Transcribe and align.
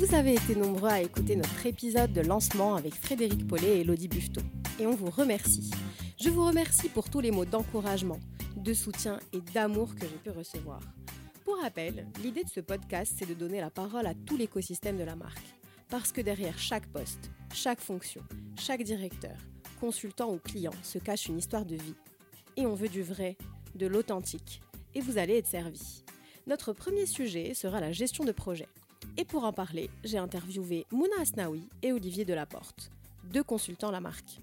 Vous 0.00 0.14
avez 0.14 0.32
été 0.32 0.56
nombreux 0.56 0.88
à 0.88 1.02
écouter 1.02 1.36
notre 1.36 1.66
épisode 1.66 2.14
de 2.14 2.22
lancement 2.22 2.74
avec 2.74 2.94
Frédéric 2.94 3.46
Paulet 3.46 3.76
et 3.76 3.80
Elodie 3.82 4.08
Buffetot. 4.08 4.40
Et 4.78 4.86
on 4.86 4.94
vous 4.94 5.10
remercie. 5.10 5.70
Je 6.18 6.30
vous 6.30 6.46
remercie 6.46 6.88
pour 6.88 7.10
tous 7.10 7.20
les 7.20 7.30
mots 7.30 7.44
d'encouragement, 7.44 8.18
de 8.56 8.72
soutien 8.72 9.20
et 9.34 9.42
d'amour 9.42 9.94
que 9.94 10.06
j'ai 10.06 10.16
pu 10.16 10.30
recevoir. 10.30 10.80
Pour 11.44 11.60
rappel, 11.60 12.06
l'idée 12.22 12.44
de 12.44 12.48
ce 12.48 12.60
podcast, 12.60 13.12
c'est 13.18 13.28
de 13.28 13.34
donner 13.34 13.60
la 13.60 13.68
parole 13.68 14.06
à 14.06 14.14
tout 14.14 14.38
l'écosystème 14.38 14.96
de 14.96 15.04
la 15.04 15.16
marque. 15.16 15.54
Parce 15.90 16.12
que 16.12 16.22
derrière 16.22 16.58
chaque 16.58 16.86
poste, 16.86 17.30
chaque 17.52 17.80
fonction, 17.80 18.22
chaque 18.58 18.82
directeur, 18.82 19.36
consultant 19.80 20.32
ou 20.32 20.38
client 20.38 20.72
se 20.82 20.96
cache 20.96 21.26
une 21.26 21.38
histoire 21.38 21.66
de 21.66 21.76
vie. 21.76 21.94
Et 22.56 22.64
on 22.64 22.74
veut 22.74 22.88
du 22.88 23.02
vrai, 23.02 23.36
de 23.74 23.86
l'authentique. 23.86 24.62
Et 24.94 25.02
vous 25.02 25.18
allez 25.18 25.36
être 25.36 25.46
servi. 25.46 26.04
Notre 26.46 26.72
premier 26.72 27.04
sujet 27.04 27.52
sera 27.52 27.82
la 27.82 27.92
gestion 27.92 28.24
de 28.24 28.32
projet. 28.32 28.66
Et 29.16 29.24
pour 29.24 29.44
en 29.44 29.52
parler, 29.52 29.90
j'ai 30.04 30.18
interviewé 30.18 30.86
Mouna 30.90 31.20
Asnaoui 31.20 31.68
et 31.82 31.92
Olivier 31.92 32.24
Delaporte, 32.24 32.90
deux 33.24 33.42
consultants 33.42 33.90
la 33.90 34.00
marque. 34.00 34.40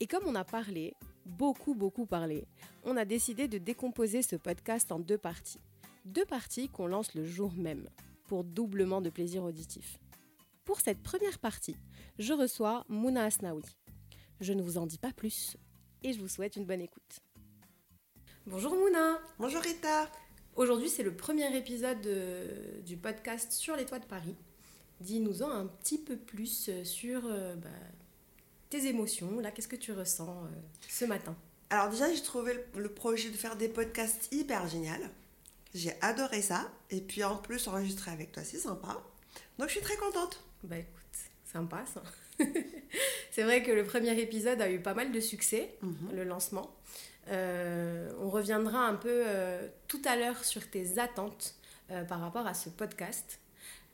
Et 0.00 0.06
comme 0.06 0.24
on 0.26 0.34
a 0.34 0.44
parlé, 0.44 0.94
beaucoup 1.24 1.74
beaucoup 1.74 2.06
parlé, 2.06 2.46
on 2.84 2.96
a 2.96 3.04
décidé 3.04 3.48
de 3.48 3.58
décomposer 3.58 4.22
ce 4.22 4.36
podcast 4.36 4.92
en 4.92 4.98
deux 4.98 5.18
parties. 5.18 5.60
Deux 6.04 6.24
parties 6.24 6.68
qu'on 6.68 6.86
lance 6.86 7.14
le 7.14 7.24
jour 7.24 7.52
même, 7.54 7.88
pour 8.26 8.44
doublement 8.44 9.00
de 9.00 9.10
plaisir 9.10 9.42
auditif. 9.44 9.98
Pour 10.64 10.80
cette 10.80 11.02
première 11.02 11.38
partie, 11.38 11.76
je 12.18 12.32
reçois 12.32 12.84
Mouna 12.88 13.24
Asnaoui. 13.24 13.64
Je 14.40 14.52
ne 14.52 14.62
vous 14.62 14.78
en 14.78 14.86
dis 14.86 14.98
pas 14.98 15.12
plus 15.12 15.56
et 16.02 16.12
je 16.12 16.20
vous 16.20 16.28
souhaite 16.28 16.56
une 16.56 16.66
bonne 16.66 16.80
écoute. 16.82 17.20
Bonjour 18.46 18.74
Mouna 18.74 19.18
Bonjour 19.38 19.62
Rita 19.62 20.08
Aujourd'hui, 20.56 20.88
c'est 20.88 21.02
le 21.02 21.14
premier 21.14 21.54
épisode 21.56 22.00
de- 22.00 22.80
du 22.84 22.96
podcast 22.96 23.52
sur 23.52 23.76
les 23.76 23.84
toits 23.84 23.98
de 23.98 24.06
Paris. 24.06 24.34
Dis-nous-en 25.00 25.50
un 25.50 25.66
petit 25.66 25.98
peu 25.98 26.16
plus 26.16 26.68
euh, 26.70 26.82
sur 26.84 27.22
euh, 27.26 27.54
bah, 27.56 27.68
tes 28.70 28.86
émotions. 28.86 29.38
Là, 29.40 29.50
qu'est-ce 29.50 29.68
que 29.68 29.76
tu 29.76 29.92
ressens 29.92 30.44
euh, 30.44 30.48
ce 30.88 31.04
matin? 31.04 31.36
Alors 31.68 31.90
déjà, 31.90 32.10
j'ai 32.12 32.22
trouvé 32.22 32.54
le, 32.54 32.80
le 32.82 32.88
projet 32.88 33.28
de 33.30 33.36
faire 33.36 33.56
des 33.56 33.68
podcasts 33.68 34.32
hyper 34.32 34.66
génial. 34.68 35.10
J'ai 35.74 35.92
adoré 36.00 36.40
ça. 36.40 36.70
Et 36.90 37.02
puis 37.02 37.22
en 37.22 37.36
plus, 37.36 37.68
enregistrer 37.68 38.10
avec 38.10 38.32
toi, 38.32 38.42
c'est 38.42 38.58
sympa. 38.58 39.02
Donc 39.58 39.68
je 39.68 39.72
suis 39.74 39.82
très 39.82 39.96
contente. 39.96 40.42
Bah 40.64 40.78
écoute, 40.78 41.18
sympa 41.52 41.84
ça. 41.92 42.02
c'est 43.30 43.42
vrai 43.42 43.62
que 43.62 43.70
le 43.72 43.84
premier 43.84 44.18
épisode 44.18 44.60
a 44.62 44.70
eu 44.70 44.80
pas 44.80 44.94
mal 44.94 45.12
de 45.12 45.20
succès, 45.20 45.74
le 46.14 46.24
lancement. 46.24 46.74
Euh, 47.28 48.12
on 48.20 48.30
reviendra 48.30 48.86
un 48.86 48.94
peu 48.94 49.22
euh, 49.26 49.66
tout 49.88 50.00
à 50.04 50.16
l'heure 50.16 50.44
sur 50.44 50.68
tes 50.68 50.98
attentes 50.98 51.54
euh, 51.90 52.04
par 52.04 52.20
rapport 52.20 52.46
à 52.46 52.54
ce 52.54 52.68
podcast. 52.68 53.40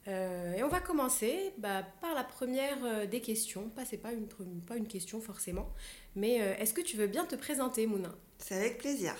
Et 0.08 0.64
on 0.64 0.68
va 0.68 0.80
commencer 0.80 1.52
bah, 1.58 1.84
par 2.00 2.12
la 2.12 2.24
première 2.24 3.06
des 3.06 3.20
questions. 3.20 3.68
Pas, 3.68 3.84
c'est 3.84 3.98
pas 3.98 4.10
une, 4.10 4.26
pas 4.66 4.74
une 4.74 4.88
question 4.88 5.20
forcément, 5.20 5.72
mais 6.16 6.38
est-ce 6.38 6.74
que 6.74 6.80
tu 6.80 6.96
veux 6.96 7.06
bien 7.06 7.24
te 7.24 7.36
présenter, 7.36 7.86
Mouna? 7.86 8.12
C'est 8.38 8.56
avec 8.56 8.78
plaisir. 8.78 9.14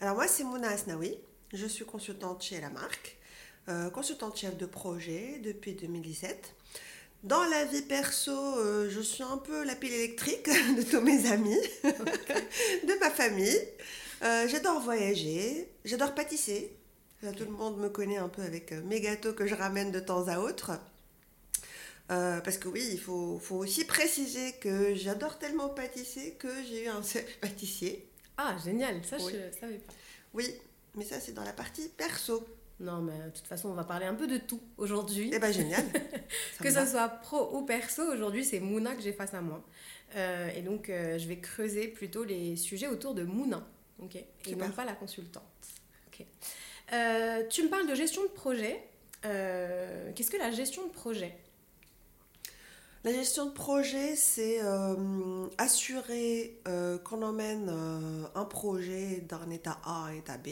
Alors 0.00 0.16
moi, 0.16 0.26
c'est 0.26 0.42
Mouna 0.42 0.66
Asnaoui. 0.66 1.16
Je 1.54 1.64
suis 1.64 1.84
consultante 1.84 2.42
chez 2.42 2.60
la 2.60 2.70
marque. 2.70 3.18
consultante 3.94 4.36
chef 4.36 4.56
de 4.56 4.66
projet 4.66 5.38
depuis 5.44 5.74
2017. 5.74 6.56
Dans 7.22 7.44
la 7.44 7.64
vie 7.66 7.82
perso, 7.82 8.32
euh, 8.32 8.88
je 8.88 9.00
suis 9.00 9.22
un 9.22 9.36
peu 9.36 9.62
la 9.64 9.74
pile 9.74 9.92
électrique 9.92 10.46
de 10.76 10.82
tous 10.82 11.02
mes 11.02 11.30
amis, 11.30 11.58
de 11.84 12.98
ma 12.98 13.10
famille. 13.10 13.58
Euh, 14.22 14.48
j'adore 14.48 14.80
voyager, 14.80 15.68
j'adore 15.84 16.14
pâtisser. 16.14 16.74
Là, 17.22 17.32
tout 17.32 17.44
le 17.44 17.50
monde 17.50 17.78
me 17.78 17.90
connaît 17.90 18.16
un 18.16 18.28
peu 18.28 18.40
avec 18.42 18.72
euh, 18.72 18.80
mes 18.84 19.00
gâteaux 19.02 19.34
que 19.34 19.46
je 19.46 19.54
ramène 19.54 19.92
de 19.92 20.00
temps 20.00 20.28
à 20.28 20.38
autre. 20.38 20.72
Euh, 22.10 22.40
parce 22.40 22.56
que 22.56 22.68
oui, 22.68 22.88
il 22.90 22.98
faut, 22.98 23.38
faut 23.38 23.56
aussi 23.56 23.84
préciser 23.84 24.52
que 24.54 24.94
j'adore 24.94 25.38
tellement 25.38 25.68
pâtisser 25.68 26.32
que 26.38 26.48
j'ai 26.68 26.84
eu 26.84 26.88
un 26.88 27.02
seul 27.02 27.24
pâtissier. 27.42 28.08
Ah, 28.38 28.56
génial, 28.64 29.04
ça 29.04 29.16
Oui. 29.18 29.34
je 29.34 29.60
savais 29.60 29.78
pas. 29.78 29.92
Oui, 30.32 30.54
mais 30.94 31.04
ça 31.04 31.20
c'est 31.20 31.32
dans 31.32 31.44
la 31.44 31.52
partie 31.52 31.88
perso. 31.88 32.46
Non, 32.80 33.02
mais 33.02 33.18
de 33.26 33.30
toute 33.30 33.46
façon, 33.46 33.68
on 33.68 33.74
va 33.74 33.84
parler 33.84 34.06
un 34.06 34.14
peu 34.14 34.26
de 34.26 34.38
tout 34.38 34.60
aujourd'hui. 34.78 35.30
Eh 35.34 35.38
ben 35.38 35.52
génial. 35.52 35.84
Ça 36.58 36.64
que 36.64 36.68
va. 36.70 36.86
soit 36.86 37.08
pro 37.08 37.56
ou 37.56 37.62
perso, 37.66 38.02
aujourd'hui 38.10 38.44
c'est 38.44 38.58
Mouna 38.58 38.94
que 38.94 39.02
j'ai 39.02 39.12
face 39.12 39.34
à 39.34 39.42
moi. 39.42 39.62
Euh, 40.16 40.48
et 40.56 40.62
donc 40.62 40.88
euh, 40.88 41.18
je 41.18 41.28
vais 41.28 41.36
creuser 41.38 41.88
plutôt 41.88 42.24
les 42.24 42.56
sujets 42.56 42.88
autour 42.88 43.14
de 43.14 43.22
Mouna, 43.22 43.64
ok? 44.02 44.16
Et 44.46 44.56
non 44.56 44.70
pas 44.70 44.84
la 44.84 44.94
consultante. 44.94 45.44
ok? 46.08 46.26
Euh, 46.92 47.46
tu 47.48 47.62
me 47.62 47.68
parles 47.68 47.86
de 47.86 47.94
gestion 47.94 48.22
de 48.22 48.28
projet. 48.28 48.82
Euh, 49.26 50.10
Qu'est-ce 50.14 50.30
que 50.30 50.38
la 50.38 50.50
gestion 50.50 50.86
de 50.86 50.90
projet? 50.92 51.36
La 53.02 53.12
gestion 53.14 53.46
de 53.46 53.52
projet, 53.52 54.14
c'est 54.14 54.62
euh, 54.62 55.46
assurer 55.56 56.60
euh, 56.68 56.98
qu'on 56.98 57.22
emmène 57.22 57.68
euh, 57.70 58.26
un 58.34 58.44
projet 58.44 59.22
d'un 59.22 59.48
état 59.48 59.78
A 59.84 60.04
à 60.04 60.08
un 60.08 60.12
état 60.12 60.36
B. 60.36 60.48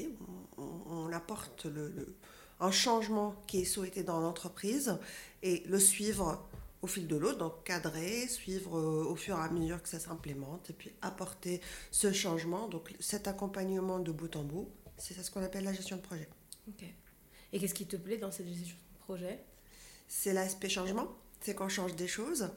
On, 0.56 1.12
apporte 1.12 1.66
le, 1.66 1.88
le- 1.88 2.16
un 2.60 2.70
changement 2.70 3.34
qui 3.46 3.60
est 3.60 3.64
souhaité 3.64 4.02
dans 4.02 4.20
l'entreprise 4.20 4.98
et 5.42 5.62
le 5.66 5.78
suivre 5.78 6.42
au 6.80 6.86
fil 6.86 7.06
de 7.06 7.16
l'eau, 7.16 7.34
donc 7.34 7.64
cadrer, 7.64 8.26
suivre 8.28 8.78
au 8.78 9.16
fur 9.16 9.36
et 9.36 9.42
à 9.42 9.50
mesure 9.50 9.82
que 9.82 9.88
ça 9.88 9.98
s'implémente 9.98 10.70
et 10.70 10.72
puis 10.72 10.92
apporter 11.02 11.60
ce 11.90 12.12
changement, 12.12 12.68
donc 12.68 12.94
cet 13.00 13.28
accompagnement 13.28 13.98
de 13.98 14.12
bout 14.12 14.34
en 14.36 14.44
bout. 14.44 14.68
C'est 14.96 15.14
ça 15.14 15.22
ce 15.22 15.30
qu'on 15.30 15.42
appelle 15.42 15.64
la 15.64 15.72
gestion 15.72 15.96
de 15.96 16.02
projet. 16.02 16.28
Ok. 16.68 16.84
Et 17.52 17.58
qu'est-ce 17.58 17.74
qui 17.74 17.86
te 17.86 17.96
plaît 17.96 18.18
dans 18.18 18.30
cette 18.30 18.48
gestion 18.48 18.76
de 18.94 18.98
projet? 19.04 19.44
C'est 20.06 20.32
l'aspect 20.32 20.68
changement, 20.68 21.08
c'est 21.40 21.54
qu'on 21.54 21.68
change 21.68 21.94
des 21.96 22.08
choses. 22.08 22.50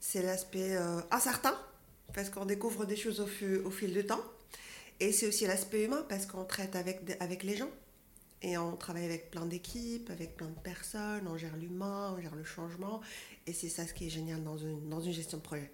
C'est 0.00 0.22
l'aspect 0.22 0.76
euh, 0.76 1.00
incertain, 1.10 1.58
parce 2.14 2.30
qu'on 2.30 2.44
découvre 2.46 2.84
des 2.84 2.96
choses 2.96 3.20
au, 3.20 3.26
fu- 3.26 3.58
au 3.58 3.70
fil 3.70 3.92
du 3.92 4.04
temps. 4.06 4.22
Et 5.00 5.12
c'est 5.12 5.26
aussi 5.26 5.46
l'aspect 5.46 5.84
humain, 5.84 6.04
parce 6.08 6.26
qu'on 6.26 6.44
traite 6.44 6.76
avec, 6.76 7.00
avec 7.20 7.42
les 7.42 7.56
gens. 7.56 7.70
Et 8.42 8.56
on 8.56 8.76
travaille 8.76 9.04
avec 9.04 9.30
plein 9.32 9.46
d'équipes, 9.46 10.10
avec 10.10 10.36
plein 10.36 10.46
de 10.48 10.58
personnes, 10.60 11.26
on 11.26 11.36
gère 11.36 11.56
l'humain, 11.56 12.14
on 12.16 12.20
gère 12.22 12.36
le 12.36 12.44
changement. 12.44 13.00
Et 13.46 13.52
c'est 13.52 13.68
ça 13.68 13.86
ce 13.86 13.92
qui 13.92 14.06
est 14.06 14.10
génial 14.10 14.44
dans 14.44 14.56
une, 14.56 14.88
dans 14.88 15.00
une 15.00 15.12
gestion 15.12 15.38
de 15.38 15.42
projet. 15.42 15.70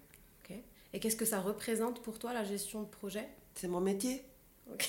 Et 0.95 1.01
qu'est-ce 1.01 1.17
que 1.17 1.25
ça 1.25 1.41
représente 1.41 2.01
pour 2.03 2.21
toi 2.21 2.33
la 2.33 2.45
gestion 2.45 2.83
de 2.83 2.89
projet? 2.89 3.27
C'est 3.57 3.67
mon 3.67 3.81
métier. 3.81 4.23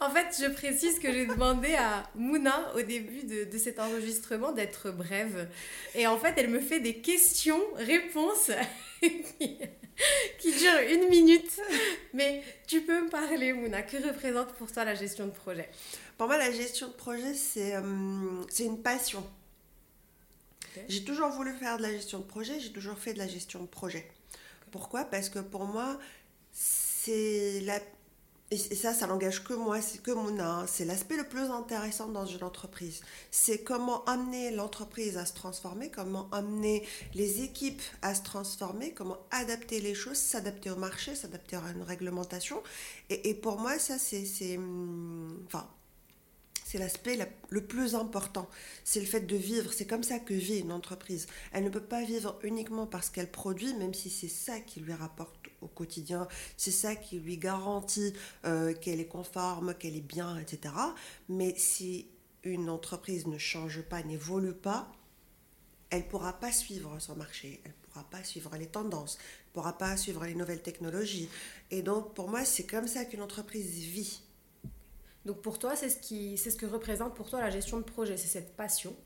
En 0.00 0.10
fait, 0.10 0.34
je 0.40 0.50
précise 0.50 0.98
que 0.98 1.12
j'ai 1.12 1.26
demandé 1.26 1.74
à 1.74 2.08
Mouna 2.14 2.72
au 2.74 2.80
début 2.82 3.22
de, 3.24 3.44
de 3.44 3.58
cet 3.58 3.78
enregistrement 3.78 4.52
d'être 4.52 4.90
brève. 4.90 5.48
Et 5.94 6.06
en 6.06 6.16
fait, 6.18 6.34
elle 6.38 6.48
me 6.48 6.60
fait 6.60 6.80
des 6.80 6.96
questions-réponses 6.96 8.50
qui, 9.00 9.58
qui 10.38 10.52
durent 10.52 10.80
une 10.90 11.08
minute. 11.08 11.60
Mais 12.14 12.42
tu 12.66 12.80
peux 12.82 13.04
me 13.04 13.10
parler, 13.10 13.52
Mouna. 13.52 13.82
Que 13.82 13.96
représente 13.98 14.52
pour 14.54 14.72
toi 14.72 14.84
la 14.84 14.94
gestion 14.94 15.26
de 15.26 15.32
projet? 15.32 15.68
Pour 16.16 16.26
moi, 16.28 16.38
la 16.38 16.50
gestion 16.50 16.88
de 16.88 16.92
projet, 16.92 17.34
c'est 17.34 17.76
euh, 17.76 17.82
une 18.58 18.82
passion. 18.82 19.24
J'ai 20.88 21.04
toujours 21.04 21.30
voulu 21.30 21.52
faire 21.54 21.78
de 21.78 21.82
la 21.82 21.90
gestion 21.90 22.18
de 22.20 22.24
projet, 22.24 22.60
j'ai 22.60 22.72
toujours 22.72 22.96
fait 22.96 23.12
de 23.12 23.18
la 23.18 23.26
gestion 23.26 23.60
de 23.60 23.66
projet. 23.66 24.08
Pourquoi? 24.70 25.04
Parce 25.04 25.28
que 25.28 25.40
pour 25.40 25.64
moi, 25.64 25.98
c'est 26.52 27.60
la... 27.62 27.80
Et 28.52 28.56
ça, 28.56 28.92
ça 28.92 29.06
n'engage 29.06 29.44
que 29.44 29.54
moi, 29.54 29.80
c'est 29.80 30.02
que 30.02 30.10
mon 30.10 30.38
art. 30.40 30.68
C'est 30.68 30.84
l'aspect 30.84 31.16
le 31.16 31.22
plus 31.28 31.50
intéressant 31.50 32.08
dans 32.08 32.26
une 32.26 32.42
entreprise. 32.42 33.00
C'est 33.30 33.62
comment 33.62 34.04
amener 34.06 34.50
l'entreprise 34.50 35.16
à 35.18 35.24
se 35.24 35.34
transformer, 35.34 35.88
comment 35.90 36.28
amener 36.32 36.84
les 37.14 37.42
équipes 37.42 37.82
à 38.02 38.14
se 38.14 38.22
transformer, 38.22 38.92
comment 38.92 39.18
adapter 39.30 39.80
les 39.80 39.94
choses, 39.94 40.16
s'adapter 40.16 40.70
au 40.70 40.76
marché, 40.76 41.14
s'adapter 41.14 41.56
à 41.56 41.70
une 41.74 41.82
réglementation. 41.82 42.60
Et, 43.08 43.30
et 43.30 43.34
pour 43.34 43.58
moi, 43.58 43.78
ça, 43.78 43.98
c'est... 43.98 44.24
c'est, 44.26 44.56
hum, 44.58 45.44
Enfin, 45.46 45.68
c'est 46.70 46.78
l'aspect 46.78 47.16
la- 47.16 47.26
le 47.48 47.64
plus 47.66 47.94
important. 47.96 48.48
C'est 48.84 49.00
le 49.00 49.06
fait 49.06 49.20
de 49.22 49.36
vivre. 49.36 49.72
C'est 49.72 49.86
comme 49.86 50.04
ça 50.04 50.18
que 50.20 50.34
vit 50.34 50.58
une 50.60 50.70
entreprise. 50.72 51.26
Elle 51.52 51.64
ne 51.64 51.68
peut 51.70 51.82
pas 51.82 52.04
vivre 52.04 52.38
uniquement 52.44 52.86
parce 52.86 53.10
qu'elle 53.10 53.30
produit, 53.30 53.74
même 53.74 53.92
si 53.94 54.08
c'est 54.10 54.28
ça 54.28 54.60
qui 54.60 54.80
lui 54.80 54.92
rapporte 54.92 55.34
au 55.62 55.66
quotidien, 55.68 56.28
c'est 56.56 56.70
ça 56.70 56.94
qui 56.94 57.18
lui 57.18 57.38
garantit 57.38 58.12
euh, 58.44 58.72
qu'elle 58.74 59.00
est 59.00 59.08
conforme, 59.08 59.74
qu'elle 59.74 59.96
est 59.96 60.00
bien, 60.00 60.38
etc. 60.38 60.74
Mais 61.28 61.54
si 61.56 62.06
une 62.44 62.70
entreprise 62.70 63.26
ne 63.26 63.36
change 63.38 63.82
pas, 63.82 64.02
n'évolue 64.04 64.54
pas, 64.54 64.92
elle 65.90 66.02
ne 66.04 66.08
pourra 66.08 66.34
pas 66.38 66.52
suivre 66.52 66.98
son 67.00 67.16
marché, 67.16 67.60
elle 67.64 67.72
ne 67.72 67.86
pourra 67.88 68.04
pas 68.08 68.22
suivre 68.22 68.56
les 68.56 68.66
tendances, 68.66 69.18
elle 69.20 69.48
ne 69.48 69.52
pourra 69.54 69.76
pas 69.76 69.96
suivre 69.96 70.24
les 70.24 70.34
nouvelles 70.36 70.62
technologies. 70.62 71.28
Et 71.72 71.82
donc, 71.82 72.14
pour 72.14 72.28
moi, 72.28 72.44
c'est 72.44 72.64
comme 72.64 72.86
ça 72.86 73.04
qu'une 73.04 73.22
entreprise 73.22 73.66
vit. 73.70 74.22
Donc 75.26 75.42
pour 75.42 75.58
toi, 75.58 75.76
c'est 75.76 75.90
ce, 75.90 75.98
qui, 75.98 76.36
c'est 76.38 76.50
ce 76.50 76.56
que 76.56 76.66
représente 76.66 77.14
pour 77.14 77.28
toi 77.28 77.40
la 77.40 77.50
gestion 77.50 77.78
de 77.78 77.84
projet, 77.84 78.16
c'est 78.16 78.28
cette 78.28 78.56
passion. 78.56 78.96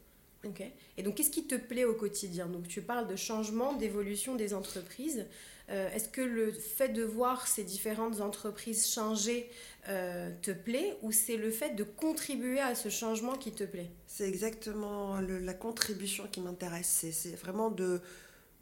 Et 0.96 1.02
donc 1.02 1.14
qu'est-ce 1.14 1.30
qui 1.30 1.46
te 1.46 1.54
plaît 1.54 1.84
au 1.84 1.94
quotidien? 1.94 2.46
Donc 2.46 2.68
tu 2.68 2.82
parles 2.82 3.06
de 3.06 3.16
changement, 3.16 3.74
d'évolution 3.74 4.34
des 4.34 4.54
entreprises. 4.54 5.26
Est-ce 5.68 6.10
que 6.10 6.20
le 6.20 6.52
fait 6.52 6.90
de 6.90 7.02
voir 7.02 7.46
ces 7.46 7.64
différentes 7.64 8.20
entreprises 8.20 8.86
changer 8.86 9.48
te 9.86 10.52
plaît? 10.52 10.96
Ou 11.02 11.12
c'est 11.12 11.36
le 11.36 11.50
fait 11.50 11.70
de 11.70 11.84
contribuer 11.84 12.60
à 12.60 12.74
ce 12.74 12.90
changement 12.90 13.36
qui 13.36 13.52
te 13.52 13.64
plaît? 13.64 13.90
C'est 14.06 14.28
exactement 14.28 15.20
la 15.20 15.54
contribution 15.54 16.28
qui 16.30 16.40
m'intéresse. 16.40 17.06
C'est 17.10 17.36
vraiment 17.36 17.70
de, 17.70 18.02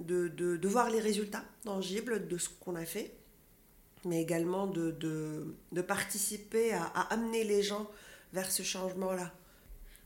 de, 0.01 0.29
de, 0.29 0.69
voir 0.69 0.91
les 0.91 1.01
résultats 1.01 1.45
tangibles 1.65 2.29
de 2.29 2.39
ce 2.39 2.49
qu'on 2.61 2.77
a 2.77 2.85
fait, 2.85 3.13
mais 4.05 4.21
également 4.21 4.67
de, 4.67 4.91
de 5.73 5.83
participer 5.83 6.73
à, 6.73 6.85
à, 6.85 7.13
amener 7.15 7.45
les 7.45 7.63
gens 7.63 7.89
vers 8.33 8.51
ce 8.51 8.63
changement-là. 8.63 9.33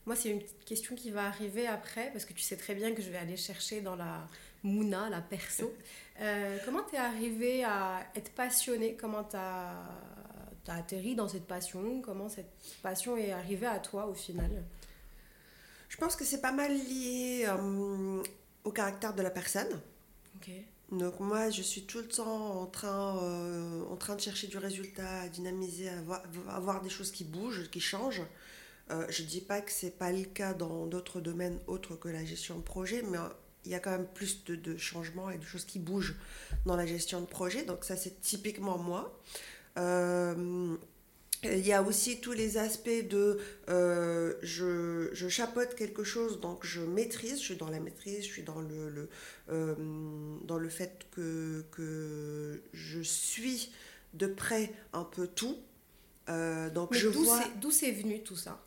Moi, 0.05 0.15
c'est 0.15 0.29
une 0.29 0.39
petite 0.39 0.63
question 0.63 0.95
qui 0.95 1.11
va 1.11 1.25
arriver 1.25 1.67
après, 1.67 2.11
parce 2.11 2.23
que 2.23 2.31
tu 2.31 2.41
sais 2.41 2.55
très 2.55 2.75
bien 2.75 2.93
que 2.93 3.01
je 3.01 3.09
vais 3.09 3.17
aller 3.17 3.35
chercher 3.35 3.81
dans 3.81 3.95
la 3.95 4.25
Mouna, 4.63 5.09
la 5.09 5.21
perso. 5.21 5.73
Euh, 6.21 6.57
comment 6.65 6.81
tu 6.83 6.95
es 6.95 6.97
arrivé 6.97 7.63
à 7.63 8.05
être 8.15 8.31
passionné 8.31 8.95
Comment 8.95 9.23
tu 9.23 9.35
as, 9.35 9.73
as, 10.67 10.75
atterri 10.75 11.15
dans 11.15 11.27
cette 11.27 11.45
passion? 11.45 12.01
Comment 12.01 12.29
cette 12.29 12.51
passion 12.81 13.17
est 13.17 13.31
arrivée 13.31 13.67
à 13.67 13.79
toi 13.79 14.07
au 14.07 14.13
final? 14.13 14.63
Je 15.89 15.97
pense 15.97 16.15
que 16.15 16.23
c'est 16.23 16.41
pas 16.41 16.51
mal 16.51 16.73
lié 16.73 17.45
euh, 17.47 18.23
au 18.63 18.71
caractère 18.71 19.13
de 19.13 19.21
la 19.21 19.29
personne. 19.29 19.81
Donc 20.91 21.19
moi, 21.19 21.49
je 21.49 21.61
suis 21.61 21.83
tout 21.83 21.97
le 21.97 22.07
temps 22.07 22.61
en 22.61 22.65
train, 22.65 23.21
euh, 23.21 23.83
en 23.91 23.97
train 23.97 24.15
de 24.15 24.21
chercher 24.21 24.47
du 24.47 24.57
résultat, 24.57 25.21
à 25.21 25.27
dynamiser, 25.27 25.89
à 25.89 25.97
avoir, 25.97 26.23
avoir 26.49 26.81
des 26.81 26.89
choses 26.89 27.11
qui 27.11 27.25
bougent, 27.25 27.69
qui 27.69 27.81
changent. 27.81 28.23
Euh, 28.89 29.05
je 29.09 29.23
ne 29.23 29.27
dis 29.27 29.41
pas 29.41 29.59
que 29.59 29.71
ce 29.71 29.87
n'est 29.87 29.91
pas 29.91 30.13
le 30.13 30.23
cas 30.23 30.53
dans 30.53 30.87
d'autres 30.87 31.19
domaines 31.19 31.59
autres 31.67 31.95
que 31.97 32.07
la 32.07 32.23
gestion 32.23 32.55
de 32.55 32.61
projet, 32.61 33.01
mais 33.01 33.17
euh, 33.17 33.27
il 33.65 33.71
y 33.71 33.75
a 33.75 33.79
quand 33.81 33.91
même 33.91 34.07
plus 34.07 34.45
de, 34.45 34.77
changements 34.77 35.29
et 35.29 35.37
de 35.37 35.43
choses 35.43 35.65
qui 35.65 35.79
bougent 35.79 36.15
dans 36.65 36.77
la 36.77 36.85
gestion 36.85 37.19
de 37.19 37.25
projet. 37.25 37.65
Donc 37.65 37.83
ça, 37.83 37.97
c'est 37.97 38.21
typiquement 38.21 38.77
moi. 38.77 39.21
Il 41.43 41.65
y 41.65 41.73
a 41.73 41.81
aussi 41.83 42.19
tous 42.19 42.31
les 42.31 42.57
aspects 42.57 42.89
de 43.09 43.39
je, 43.67 45.09
je, 45.13 45.27
chapeaute 45.27 45.75
quelque 45.75 46.03
chose, 46.03 46.39
donc 46.39 46.65
je 46.65 46.81
maîtrise, 46.81 47.39
je 47.39 47.43
suis 47.43 47.55
dans 47.55 47.69
la 47.69 47.79
maîtrise, 47.79 48.23
je 48.23 48.31
suis 48.31 48.43
dans 48.43 48.61
le, 48.61 49.09
dans 49.47 50.57
le 50.57 50.69
fait 50.69 51.05
que, 51.11 51.63
que 51.71 52.61
je 52.73 53.01
suis 53.01 53.71
de 54.13 54.27
près 54.27 54.71
un 54.93 55.03
peu 55.03 55.27
tout. 55.27 55.57
donc 56.27 56.93
je 56.93 57.07
vois... 57.07 57.43
D'où 57.61 57.71
c'est 57.71 57.91
venu 57.91 58.23
tout 58.23 58.35
ça? 58.35 58.63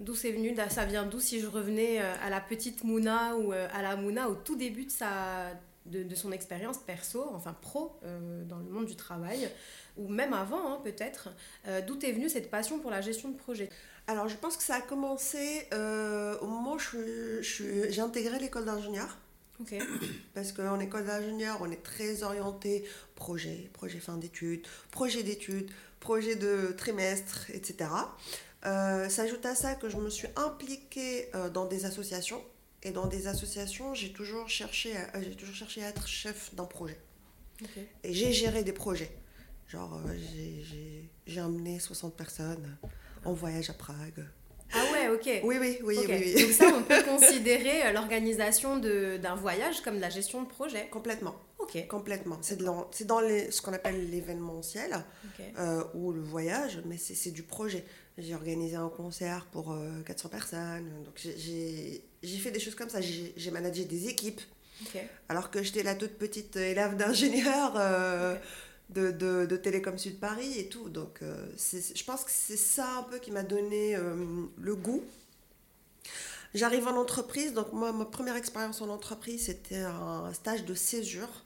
D'où 0.00 0.14
c'est 0.14 0.32
venu 0.32 0.56
Ça 0.70 0.86
vient? 0.86 1.04
D'où 1.04 1.20
si 1.20 1.40
je 1.40 1.46
revenais 1.46 2.00
euh, 2.00 2.14
à 2.22 2.30
la 2.30 2.40
petite 2.40 2.84
Mouna 2.84 3.36
ou 3.36 3.52
euh, 3.52 3.68
à 3.70 3.82
la 3.82 3.96
Mouna 3.96 4.30
au 4.30 4.34
tout 4.34 4.56
début 4.56 4.86
de, 4.86 4.90
sa, 4.90 5.52
de, 5.90 6.14
son 6.14 6.32
expérience 6.32 6.78
perso, 6.78 7.24
enfin 7.34 7.54
pro, 7.60 7.96
euh, 8.04 8.44
dans 8.44 8.58
le 8.58 8.64
monde 8.64 8.86
du 8.86 8.96
travail, 8.96 9.50
ou 9.96 10.08
même 10.08 10.32
avant 10.32 10.72
hein, 10.72 10.80
peut-être, 10.82 11.30
d'où 11.86 11.98
est 12.00 12.12
venue 12.12 12.28
cette 12.28 12.50
passion 12.50 12.78
pour 12.78 12.90
la 12.90 13.00
gestion 13.00 13.28
de 13.28 13.36
projet 13.36 13.68
Alors 14.06 14.28
je 14.28 14.36
pense 14.36 14.56
que 14.56 14.62
ça 14.62 14.76
a 14.76 14.80
commencé 14.80 15.66
au 15.72 16.46
moment 16.46 16.74
où 16.74 16.78
j'ai 17.42 18.00
intégré 18.00 18.38
l'école 18.38 18.64
d'ingénieur. 18.64 19.18
Parce 20.34 20.52
qu'en 20.52 20.80
école 20.80 21.04
d'ingénieur, 21.04 21.58
on 21.60 21.70
est 21.70 21.82
très 21.82 22.22
orienté 22.22 22.84
projet, 23.14 23.68
projet 23.72 23.98
fin 23.98 24.16
d'études, 24.16 24.66
projet 24.90 25.22
d'études, 25.22 25.70
projet 26.00 26.34
de 26.36 26.74
trimestre, 26.76 27.50
etc. 27.50 27.90
Euh, 28.66 29.08
s'ajoute 29.08 29.44
à 29.46 29.54
ça 29.54 29.74
que 29.74 29.88
je 29.88 29.96
me 29.96 30.10
suis 30.10 30.28
impliquée 30.36 31.28
euh, 31.34 31.48
dans 31.48 31.66
des 31.66 31.84
associations. 31.84 32.42
Et 32.82 32.92
dans 32.92 33.06
des 33.06 33.26
associations, 33.26 33.94
j'ai 33.94 34.12
toujours, 34.12 34.48
cherché 34.48 34.96
à, 34.96 35.16
euh, 35.16 35.22
j'ai 35.22 35.36
toujours 35.36 35.54
cherché 35.54 35.84
à 35.84 35.88
être 35.88 36.06
chef 36.06 36.54
d'un 36.54 36.64
projet. 36.64 36.98
Et 38.04 38.14
j'ai 38.14 38.32
géré 38.32 38.64
des 38.64 38.72
projets. 38.72 39.10
Genre, 39.68 40.00
j'ai, 40.32 41.10
j'ai, 41.26 41.40
emmené 41.42 41.78
60 41.78 42.16
personnes 42.16 42.76
en 43.24 43.34
voyage 43.34 43.68
à 43.68 43.74
Prague. 43.74 44.26
Ah 44.72 44.82
ouais, 44.92 45.08
ok. 45.08 45.42
Oui, 45.44 45.56
oui, 45.60 45.78
oui, 45.84 45.98
oui, 46.08 46.42
Donc 46.42 46.52
ça, 46.52 46.72
on 46.74 46.82
peut 46.82 47.02
considérer 47.04 47.92
l'organisation 47.92 48.78
d'un 48.78 49.34
voyage 49.34 49.82
comme 49.82 49.96
de 49.96 50.00
la 50.00 50.10
gestion 50.10 50.42
de 50.42 50.48
projet. 50.48 50.88
Complètement. 50.90 51.34
Ok. 51.58 51.86
Complètement. 51.86 52.38
C'est, 52.40 52.62
dans, 52.62 52.88
c'est 52.92 53.06
dans 53.06 53.20
les, 53.20 53.50
ce 53.50 53.60
qu'on 53.60 53.74
appelle 53.74 54.10
l'événementiel 54.10 55.04
ou 55.94 56.12
le 56.12 56.22
voyage, 56.22 56.80
mais 56.86 56.96
c'est, 56.96 57.14
c'est 57.14 57.30
du 57.30 57.42
projet. 57.42 57.84
J'ai 58.16 58.34
organisé 58.34 58.76
un 58.76 58.88
concert 58.88 59.46
pour 59.46 59.76
400 60.06 60.28
euh, 60.28 60.30
personnes. 60.30 61.04
Donc 61.04 61.14
j'ai 61.16 62.04
fait 62.22 62.50
des 62.50 62.60
choses 62.60 62.74
comme 62.74 62.90
ça. 62.90 63.00
J'ai 63.00 63.50
managé 63.50 63.84
des 63.84 64.08
équipes. 64.08 64.40
Alors 65.28 65.50
que 65.50 65.62
j'étais 65.62 65.82
la 65.82 65.94
toute 65.94 66.12
petite 66.12 66.56
élève 66.56 66.96
d'ingénieur 66.96 67.74
euh, 67.76 68.34
de, 68.88 69.10
de, 69.10 69.44
de, 69.44 69.56
Télécom 69.56 69.98
Sud 69.98 70.18
Paris 70.18 70.58
et 70.58 70.68
tout. 70.68 70.88
Donc 70.88 71.20
euh, 71.22 71.46
je 71.56 72.04
pense 72.04 72.24
que 72.24 72.30
c'est 72.32 72.56
ça 72.56 72.98
un 72.98 73.02
peu 73.02 73.18
qui 73.18 73.30
m'a 73.30 73.42
donné 73.42 73.96
le 74.58 74.74
goût. 74.74 75.04
J'arrive 76.54 76.88
en 76.88 76.96
entreprise. 76.96 77.52
Donc 77.52 77.72
moi, 77.72 77.92
ma 77.92 78.04
première 78.04 78.36
expérience 78.36 78.80
en 78.80 78.88
entreprise, 78.88 79.46
c'était 79.46 79.82
un 79.82 80.32
stage 80.32 80.64
de 80.64 80.74
césure. 80.74 81.44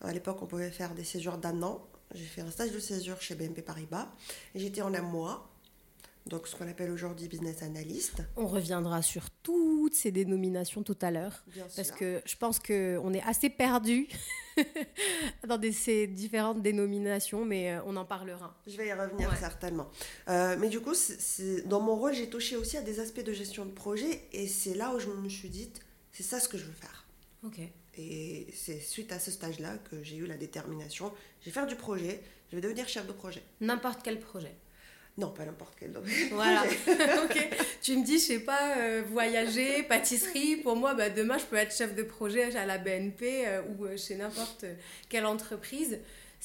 À 0.00 0.12
l'époque, 0.12 0.38
on 0.42 0.46
pouvait 0.46 0.70
faire 0.70 0.94
des 0.94 1.04
césures 1.04 1.38
d'un 1.38 1.62
an. 1.62 1.86
J'ai 2.14 2.24
fait 2.24 2.40
un 2.40 2.50
stage 2.50 2.70
de 2.70 2.78
césure 2.78 3.20
chez 3.20 3.34
BNP 3.34 3.62
Paribas. 3.62 4.08
Et 4.54 4.60
j'étais 4.60 4.82
en 4.82 4.94
un 4.94 5.02
mois 5.02 5.50
donc 6.26 6.48
ce 6.48 6.56
qu'on 6.56 6.68
appelle 6.68 6.90
aujourd'hui 6.90 7.28
business 7.28 7.62
analyst. 7.62 8.22
On 8.36 8.46
reviendra 8.46 9.00
sur 9.00 9.30
toutes 9.42 9.94
ces 9.94 10.10
dénominations 10.10 10.82
tout 10.82 10.98
à 11.00 11.10
l'heure, 11.10 11.44
parce 11.76 11.92
que 11.92 12.20
je 12.24 12.36
pense 12.36 12.58
qu'on 12.58 13.12
est 13.14 13.22
assez 13.22 13.48
perdu 13.48 14.08
dans 15.46 15.60
ces 15.72 16.06
différentes 16.06 16.62
dénominations, 16.62 17.44
mais 17.44 17.72
euh, 17.72 17.80
on 17.86 17.96
en 17.96 18.04
parlera. 18.04 18.58
Je 18.66 18.76
vais 18.76 18.88
y 18.88 18.92
revenir 18.92 19.34
certainement. 19.36 19.88
Euh, 20.28 20.56
mais 20.58 20.68
du 20.68 20.80
coup, 20.80 20.94
dans 21.66 21.80
mon 21.80 21.94
rôle, 21.94 22.14
j'ai 22.14 22.28
touché 22.28 22.56
aussi 22.56 22.76
à 22.76 22.82
des 22.82 22.98
aspects 22.98 23.24
de 23.24 23.32
gestion 23.32 23.64
de 23.64 23.72
projet, 23.72 24.22
et 24.32 24.48
c'est 24.48 24.74
là 24.74 24.94
où 24.94 24.98
je 24.98 25.08
me 25.08 25.28
suis 25.28 25.48
dit, 25.48 25.70
c'est 26.12 26.24
ça 26.24 26.40
ce 26.40 26.48
que 26.48 26.58
je 26.58 26.64
veux 26.64 26.72
faire. 26.72 27.06
Ok. 27.44 27.60
Et 27.98 28.48
c'est 28.52 28.80
suite 28.80 29.12
à 29.12 29.18
ce 29.18 29.30
stage-là 29.30 29.78
que 29.90 30.02
j'ai 30.02 30.16
eu 30.16 30.26
la 30.26 30.36
détermination, 30.36 31.12
je 31.40 31.46
vais 31.46 31.52
faire 31.52 31.66
du 31.66 31.76
projet, 31.76 32.20
je 32.50 32.56
vais 32.56 32.62
devenir 32.62 32.88
chef 32.88 33.06
de 33.06 33.12
projet. 33.12 33.42
N'importe 33.60 34.00
quel 34.02 34.20
projet. 34.20 34.54
Non, 35.18 35.30
pas 35.30 35.46
n'importe 35.46 35.74
quel 35.80 35.92
Voilà. 36.30 36.62
ok. 37.24 37.48
Tu 37.80 37.96
me 37.96 38.04
dis, 38.04 38.18
je 38.18 38.24
sais 38.24 38.40
pas, 38.40 38.76
euh, 38.76 39.02
voyager, 39.08 39.82
pâtisserie. 39.82 40.56
Pour 40.56 40.76
moi, 40.76 40.92
bah, 40.92 41.08
demain, 41.08 41.38
je 41.38 41.44
peux 41.44 41.56
être 41.56 41.74
chef 41.74 41.94
de 41.94 42.02
projet 42.02 42.54
à 42.54 42.66
la 42.66 42.76
BNP 42.76 43.46
euh, 43.46 43.62
ou 43.62 43.86
euh, 43.86 43.96
chez 43.96 44.16
n'importe 44.16 44.66
quelle 45.08 45.24
entreprise. 45.24 45.98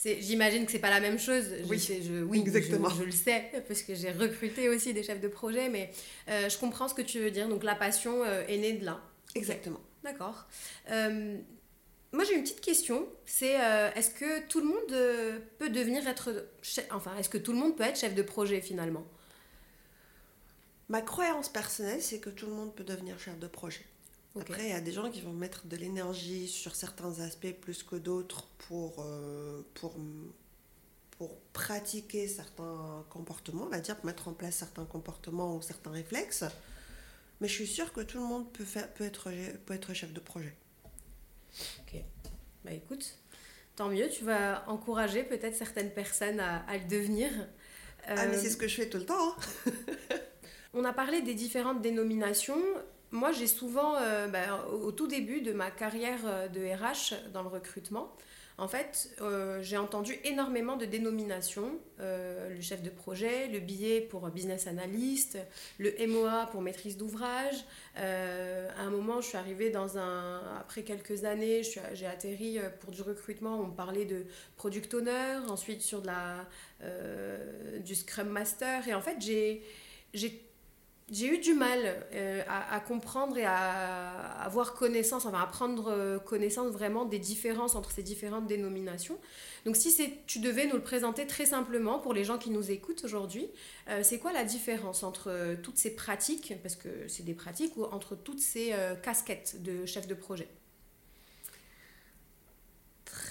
J'imagine 0.04 0.66
que 0.66 0.72
c'est 0.72 0.80
pas 0.80 0.90
la 0.90 1.02
même 1.02 1.20
chose. 1.20 1.46
Oui, 1.70 1.78
je, 1.78 2.24
oui 2.24 2.40
exactement. 2.40 2.90
Je, 2.90 3.04
le 3.04 3.12
sais 3.12 3.52
parce 3.68 3.84
que 3.84 3.94
j'ai 3.94 4.12
recruté 4.12 4.70
aussi 4.70 4.94
des 4.94 5.04
chefs 5.04 5.20
de 5.20 5.28
projet, 5.28 5.70
mais 5.70 5.92
je 6.28 6.58
comprends 6.58 6.88
ce 6.88 6.96
que 6.96 7.04
tu 7.04 7.20
veux 7.20 7.30
dire. 7.30 7.48
Donc 7.50 7.64
la 7.64 7.76
passion 7.76 8.26
est 8.26 8.58
née 8.58 8.74
de 8.74 8.86
là. 8.86 9.00
Exactement. 9.36 9.82
D'accord. 10.04 10.48
Moi, 12.14 12.26
j'ai 12.26 12.36
une 12.36 12.44
petite 12.44 12.62
question. 12.62 13.08
C'est 13.26 13.62
euh, 13.62 13.90
est-ce 13.94 14.10
que 14.10 14.46
tout 14.48 14.60
le 14.60 14.68
monde 14.68 14.92
euh, 14.92 15.40
peut 15.60 15.70
devenir 15.70 16.06
être 16.08 16.46
chef, 16.62 16.86
enfin, 16.92 17.16
est-ce 17.18 17.30
que 17.30 17.38
tout 17.38 17.54
le 17.54 17.60
monde 17.60 17.78
peut 17.78 17.84
être 17.84 17.98
chef 17.98 18.16
de 18.16 18.22
projet 18.22 18.60
finalement? 18.60 19.06
Ma 20.90 21.02
croyance 21.02 21.48
personnelle, 21.48 22.02
c'est 22.02 22.20
que 22.20 22.30
tout 22.30 22.48
le 22.48 22.52
monde 22.52 22.76
peut 22.76 22.84
devenir 22.84 23.18
chef 23.18 23.40
de 23.40 23.48
projet. 23.48 23.86
Après, 24.40 24.64
il 24.64 24.70
y 24.70 24.74
a 24.74 24.82
des 24.82 24.92
gens 24.92 25.10
qui 25.10 25.22
vont 25.22 25.32
mettre 25.32 25.68
de 25.68 25.76
l'énergie 25.78 26.48
sur 26.48 26.76
certains 26.76 27.20
aspects 27.22 27.54
plus 27.62 27.84
que 27.84 27.96
d'autres 27.96 28.48
pour, 28.68 28.96
euh, 29.00 29.62
pour, 29.74 29.96
pour 31.12 31.38
pratiquer 31.54 32.28
certains 32.28 33.06
comportements, 33.10 33.64
on 33.64 33.70
va 33.70 33.80
dire, 33.80 33.96
pour 33.96 34.06
mettre 34.06 34.28
en 34.28 34.34
place 34.34 34.56
certains 34.56 34.86
comportements 34.86 35.56
ou 35.56 35.62
certains 35.62 35.92
réflexes. 35.92 36.44
Mais 37.40 37.48
je 37.48 37.54
suis 37.54 37.68
sûre 37.68 37.92
que 37.94 38.02
tout 38.02 38.20
le 38.20 38.26
monde 38.26 38.52
peut, 38.52 38.66
faire, 38.66 38.94
peut, 38.94 39.06
être, 39.06 39.30
peut 39.66 39.74
être 39.74 39.94
chef 39.94 40.12
de 40.12 40.20
projet. 40.20 40.56
Ok. 41.80 42.02
Bah 42.64 42.72
écoute, 42.72 43.18
tant 43.76 43.90
mieux, 43.90 44.10
tu 44.10 44.24
vas 44.24 44.64
encourager 44.68 45.24
peut-être 45.24 45.56
certaines 45.56 45.92
personnes 45.92 46.40
à, 46.40 46.78
le 46.78 46.88
devenir. 46.88 47.30
Ah, 48.08 48.26
mais 48.28 48.38
c'est 48.38 48.50
ce 48.50 48.58
que 48.58 48.68
je 48.68 48.76
fais 48.76 48.90
tout 48.90 48.98
le 48.98 49.06
temps. 49.06 49.36
Hein. 49.68 49.72
On 50.74 50.86
a 50.86 50.94
parlé 50.94 51.22
des 51.22 51.34
différentes 51.34 51.82
dénominations. 51.82 52.62
Moi, 53.12 53.32
j'ai 53.32 53.48
souvent, 53.48 53.96
euh, 53.98 54.28
bah, 54.28 54.66
au 54.68 54.92
tout 54.92 55.08
début 55.08 55.42
de 55.42 55.52
ma 55.52 55.70
carrière 55.70 56.22
euh, 56.26 56.48
de 56.48 56.62
RH 56.62 57.32
dans 57.34 57.44
le 57.44 57.50
recrutement, 57.50 58.16
en 58.62 58.68
fait, 58.68 59.10
euh, 59.22 59.60
j'ai 59.64 59.78
entendu 59.78 60.20
énormément 60.24 60.78
de 60.78 60.86
dénominations. 60.86 61.80
Euh, 62.00 62.54
le 62.54 62.62
chef 62.62 62.84
de 62.84 62.92
projet, 62.92 63.48
le 63.48 63.60
billet 63.60 64.02
pour 64.02 64.30
business 64.30 64.68
analyst, 64.68 65.40
le 65.80 65.96
MOA 66.06 66.46
pour 66.52 66.62
maîtrise 66.62 66.96
d'ouvrage. 66.96 67.56
Euh, 67.98 68.70
à 68.78 68.82
un 68.82 68.92
moment, 68.92 69.20
je 69.20 69.30
suis 69.30 69.38
arrivée 69.38 69.72
dans 69.72 69.98
un... 69.98 70.60
Après 70.60 70.84
quelques 70.84 71.26
années, 71.26 71.64
j'ai 71.94 72.06
atterri 72.06 72.60
pour 72.82 72.92
du 72.92 73.02
recrutement. 73.02 73.60
On 73.60 73.72
parlait 73.72 74.06
de 74.06 74.26
product 74.58 74.94
owner, 74.94 75.40
ensuite 75.50 75.82
sur 75.82 76.04
de 76.04 76.08
la, 76.08 76.46
du 77.80 77.96
Scrum 77.96 78.30
Master. 78.30 78.88
Et 78.88 78.94
en 78.94 79.02
fait, 79.02 79.18
j'ai 79.20 80.51
j'ai 81.12 81.28
eu 81.28 81.40
du 81.40 81.54
mal 81.54 81.80
euh, 82.14 82.42
à, 82.48 82.80
comprendre 82.80 83.38
et 83.38 83.44
à, 83.44 84.12
avoir 84.42 84.74
connaissance, 84.74 85.26
enfin 85.26 85.42
à 85.42 85.46
prendre 85.46 85.92
euh, 85.92 86.20
connaissance 86.20 86.72
vraiment 86.72 87.04
des 87.04 87.20
différences 87.20 87.76
entre 87.76 87.92
ces 87.92 88.02
différentes 88.02 88.48
dénominations. 88.48 89.18
Donc 89.66 89.76
si 89.76 89.94
tu 90.26 90.40
devais 90.40 90.68
nous 90.68 90.76
le 90.76 90.82
présenter 90.82 91.28
très 91.28 91.46
simplement 91.46 92.00
pour 92.00 92.14
les 92.14 92.24
gens 92.24 92.38
qui 92.38 92.50
nous 92.50 92.72
écoutent 92.72 93.04
aujourd'hui, 93.04 93.50
euh, 93.90 94.00
c'est 94.04 94.20
quoi 94.20 94.32
la 94.32 94.46
différence 94.46 95.04
entre 95.04 95.58
toutes 95.62 95.78
ces 95.78 95.96
pratiques, 95.96 96.54
parce 96.64 96.78
que 96.78 96.90
c'est 97.08 97.24
des 97.24 97.36
pratiques, 97.36 97.76
ou 97.76 97.84
entre 97.84 98.16
toutes 98.16 98.40
ces 98.40 98.74
casquettes 99.04 99.62
de 99.62 99.86
chef 99.86 100.08
de 100.08 100.16
projet? 100.16 100.48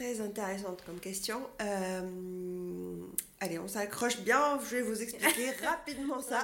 Très 0.00 0.22
intéressante 0.22 0.82
comme 0.86 0.98
question. 0.98 1.42
Euh, 1.60 3.06
allez, 3.38 3.58
on 3.58 3.68
s'accroche 3.68 4.18
bien, 4.22 4.58
je 4.64 4.76
vais 4.76 4.80
vous 4.80 5.02
expliquer 5.02 5.50
rapidement 5.62 6.22
ça. 6.22 6.42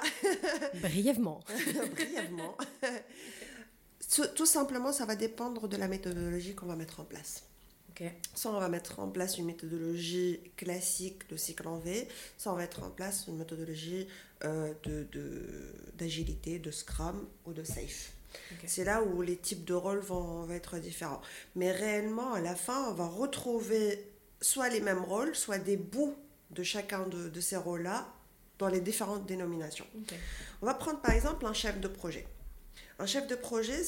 Brièvement. 0.74 1.40
Brièvement. 1.94 2.54
Tout 4.34 4.44
simplement, 4.44 4.92
ça 4.92 5.06
va 5.06 5.16
dépendre 5.16 5.68
de 5.68 5.76
la 5.78 5.88
méthodologie 5.88 6.54
qu'on 6.54 6.66
va 6.66 6.76
mettre 6.76 7.00
en 7.00 7.04
place. 7.04 7.44
Okay. 7.92 8.12
Soit 8.34 8.50
on 8.50 8.60
va 8.60 8.68
mettre 8.68 9.00
en 9.00 9.08
place 9.08 9.38
une 9.38 9.46
méthodologie 9.46 10.38
classique 10.58 11.26
de 11.30 11.38
cycle 11.38 11.66
en 11.66 11.78
V, 11.78 12.06
soit 12.36 12.52
on 12.52 12.56
va 12.56 12.60
mettre 12.60 12.82
en 12.82 12.90
place 12.90 13.24
une 13.26 13.38
méthodologie 13.38 14.06
euh, 14.44 14.74
d'agilité, 15.94 16.58
de, 16.58 16.64
de 16.64 16.70
Scrum 16.70 17.26
ou 17.46 17.54
de 17.54 17.64
Safe. 17.64 18.15
C'est 18.66 18.84
là 18.84 19.02
où 19.02 19.22
les 19.22 19.36
types 19.36 19.64
de 19.64 19.74
rôles 19.74 20.00
vont, 20.00 20.50
être 20.50 20.78
différents. 20.78 21.20
Mais 21.54 21.72
réellement, 21.72 22.32
à 22.32 22.40
la 22.40 22.54
fin, 22.54 22.88
on 22.88 22.92
va 22.92 23.06
retrouver 23.06 24.10
soit 24.40 24.68
les 24.68 24.80
mêmes 24.80 25.02
rôles, 25.02 25.34
soit 25.34 25.58
des 25.58 25.76
bouts 25.76 26.14
de 26.50 26.62
chacun 26.62 27.06
de, 27.06 27.40
ces 27.40 27.56
rôles-là 27.56 28.06
dans 28.58 28.68
les 28.68 28.80
différentes 28.80 29.26
dénominations. 29.26 29.86
On 30.62 30.66
va 30.66 30.74
prendre 30.74 31.00
par 31.00 31.12
exemple 31.12 31.46
un 31.46 31.52
chef 31.52 31.80
de 31.80 31.88
projet. 31.88 32.26
Un 32.98 33.04
chef 33.04 33.26
de 33.26 33.34
projet, 33.34 33.82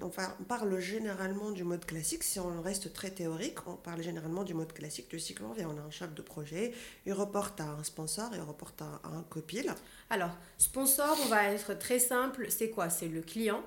on 0.00 0.08
parle 0.44 0.78
généralement 0.80 1.50
du 1.50 1.64
mode 1.64 1.84
classique. 1.84 2.24
Si 2.24 2.40
on 2.40 2.62
reste 2.62 2.94
très 2.94 3.10
théorique, 3.10 3.58
on 3.66 3.74
parle 3.74 4.02
généralement 4.02 4.42
du 4.42 4.54
mode 4.54 4.72
classique 4.72 5.10
du 5.10 5.20
cycle 5.20 5.44
en 5.44 5.52
V. 5.52 5.66
On 5.66 5.76
a 5.76 5.82
un 5.82 5.90
chef 5.90 6.14
de 6.14 6.22
projet, 6.22 6.72
il 7.04 7.12
reporte 7.12 7.60
à 7.60 7.64
un 7.64 7.84
sponsor 7.84 8.32
et 8.32 8.36
il 8.36 8.42
reporte 8.42 8.80
à, 8.80 9.02
un 9.04 9.22
copil. 9.28 9.74
Alors, 10.08 10.34
sponsor, 10.56 11.14
on 11.24 11.28
va 11.28 11.50
être 11.50 11.78
très 11.78 11.98
simple. 11.98 12.46
C'est 12.50 12.70
quoi? 12.70 12.88
C'est 12.88 13.08
le 13.08 13.20
client 13.20 13.62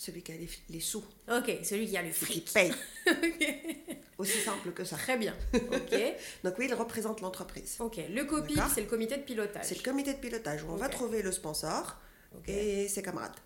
celui 0.00 0.22
qui 0.22 0.32
a 0.32 0.34
les, 0.70 0.80
sous. 0.80 1.04
Ok, 1.30 1.58
celui 1.62 1.86
qui 1.86 1.94
a 1.94 2.00
le 2.00 2.10
fric. 2.10 2.46
Qui 2.46 2.52
paye. 2.52 2.72
Aussi 4.18 4.38
simple 4.38 4.72
que 4.72 4.82
ça. 4.82 4.96
Très 4.96 5.18
bien. 5.18 5.36
Ok. 5.52 5.94
Donc 6.44 6.54
oui, 6.58 6.66
il 6.68 6.74
représente 6.74 7.20
l'entreprise. 7.20 7.76
Ok. 7.80 8.00
Le 8.08 8.24
COPI, 8.24 8.58
c'est 8.74 8.80
le 8.80 8.86
comité 8.86 9.18
de 9.18 9.22
pilotage. 9.22 9.66
C'est 9.66 9.76
le 9.76 9.82
comité 9.82 10.14
de 10.14 10.18
pilotage 10.18 10.64
où 10.64 10.70
on 10.70 10.76
va 10.76 10.88
trouver 10.88 11.20
le 11.20 11.30
sponsor 11.30 11.98
et 12.46 12.88
ses 12.88 13.02
camarades. 13.02 13.36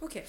Ok. 0.00 0.20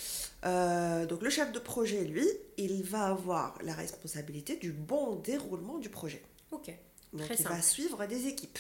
Euh, 0.45 1.07
donc 1.07 1.23
le 1.23 1.31
chef 1.31 1.51
de 1.51 1.57
projet, 1.57 2.03
lui, 2.03 2.27
il 2.57 2.83
va 2.83 3.05
avoir 3.05 3.57
la 3.63 3.73
responsabilité 3.73 4.57
du 4.57 4.71
bon 4.71 5.15
déroulement 5.15 5.79
du 5.79 5.89
projet. 5.89 6.21
Ok. 6.51 6.71
Donc 7.13 7.27
il 7.35 7.47
va 7.47 7.61
suivre 7.63 8.05
des 8.05 8.27
équipes. 8.27 8.59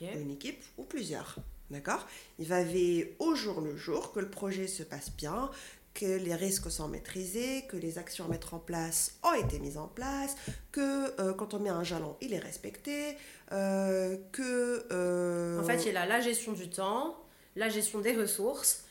Une 0.00 0.30
équipe 0.30 0.62
ou 0.78 0.84
plusieurs. 0.84 1.38
D'accord? 1.70 2.06
Il 2.38 2.46
va 2.46 2.62
veiller 2.62 3.16
au 3.18 3.34
jour 3.34 3.62
le 3.62 3.76
jour 3.76 4.12
que 4.12 4.20
le 4.20 4.28
projet 4.28 4.66
se 4.66 4.82
passe 4.82 5.10
bien, 5.16 5.50
que 5.94 6.06
les 6.06 6.34
risques 6.34 6.70
sont 6.70 6.88
maîtrisés, 6.88 7.64
que 7.68 7.76
les 7.76 7.98
actions 7.98 8.24
à 8.24 8.28
mettre 8.28 8.54
en 8.54 8.58
place 8.58 9.18
ont 9.22 9.34
été 9.34 9.58
mises 9.58 9.76
en 9.76 9.88
place, 9.88 10.36
que 10.70 11.20
euh, 11.20 11.34
quand 11.34 11.54
on 11.54 11.58
met 11.58 11.70
un 11.70 11.84
jalon, 11.84 12.16
il 12.20 12.32
est 12.32 12.38
respecté, 12.38 13.16
euh, 13.52 14.16
que... 14.32 14.86
Euh, 14.90 15.60
en 15.60 15.64
fait, 15.64 15.84
il 15.84 15.92
y 15.92 15.96
a 15.96 16.06
la 16.06 16.20
gestion 16.20 16.52
du 16.52 16.68
temps, 16.70 17.16
la 17.56 17.68
gestion 17.68 18.00
des 18.00 18.16
ressources 18.16 18.84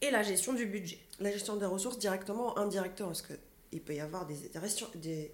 et 0.00 0.10
la 0.10 0.22
gestion 0.22 0.54
du 0.54 0.66
budget. 0.66 0.98
La 1.20 1.30
gestion 1.30 1.56
des 1.56 1.66
ressources 1.66 1.98
directement 1.98 2.54
ou 2.54 2.58
indirectement, 2.58 3.08
parce 3.08 3.22
qu'il 3.22 3.82
peut 3.82 3.94
y 3.94 4.00
avoir 4.00 4.26
des, 4.26 4.36
des, 4.96 5.32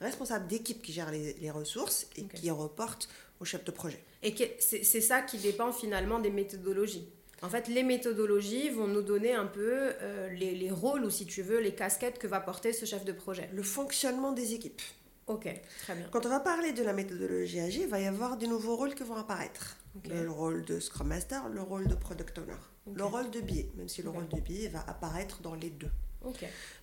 responsables 0.00 0.46
d'équipe 0.46 0.82
qui 0.82 0.92
gèrent 0.92 1.10
les, 1.10 1.50
ressources 1.50 2.06
et 2.16 2.24
qui 2.24 2.50
reportent 2.50 3.08
au 3.40 3.44
chef 3.44 3.64
de 3.64 3.70
projet. 3.70 4.02
Et 4.22 4.34
c'est 4.60 5.00
ça 5.00 5.22
qui 5.22 5.38
dépend 5.38 5.72
finalement 5.72 6.18
des 6.20 6.30
méthodologies 6.30 7.08
en 7.42 7.48
fait, 7.48 7.68
les 7.68 7.82
méthodologies 7.82 8.68
vont 8.68 8.86
nous 8.86 9.02
donner 9.02 9.32
un 9.32 9.46
peu 9.46 9.92
euh, 10.00 10.28
les, 10.30 10.70
rôles 10.70 11.04
ou, 11.04 11.10
si 11.10 11.26
tu 11.26 11.42
veux, 11.42 11.60
les 11.60 11.74
casquettes 11.74 12.18
que 12.18 12.26
va 12.26 12.40
porter 12.40 12.72
ce 12.72 12.84
chef 12.84 13.04
de 13.04 13.12
projet. 13.12 13.48
Le 13.52 13.62
fonctionnement 13.62 14.32
des 14.32 14.54
équipes. 14.54 14.82
Ok, 15.26 15.48
très 15.82 15.94
bien. 15.94 16.06
Quand 16.10 16.26
on 16.26 16.28
va 16.28 16.40
parler 16.40 16.72
de 16.72 16.82
la 16.82 16.92
méthodologie 16.92 17.60
agile, 17.60 17.82
il 17.82 17.88
va 17.88 18.00
y 18.00 18.06
avoir 18.06 18.36
des 18.36 18.46
nouveaux 18.46 18.76
rôles 18.76 18.94
qui 18.94 19.04
vont 19.04 19.16
apparaître. 19.16 19.76
Le 20.08 20.30
rôle 20.30 20.64
de 20.64 20.80
Scrum 20.80 21.08
Master, 21.08 21.48
le 21.48 21.62
rôle 21.62 21.86
de 21.88 21.94
Product 21.94 22.38
Owner, 22.38 22.52
le 22.92 23.04
rôle 23.04 23.30
de 23.30 23.40
biais, 23.40 23.70
même 23.76 23.88
si 23.88 24.02
le 24.02 24.10
rôle 24.10 24.28
de 24.28 24.40
biais 24.40 24.68
va 24.68 24.84
apparaître 24.86 25.40
dans 25.42 25.54
les 25.54 25.70
deux. 25.70 25.90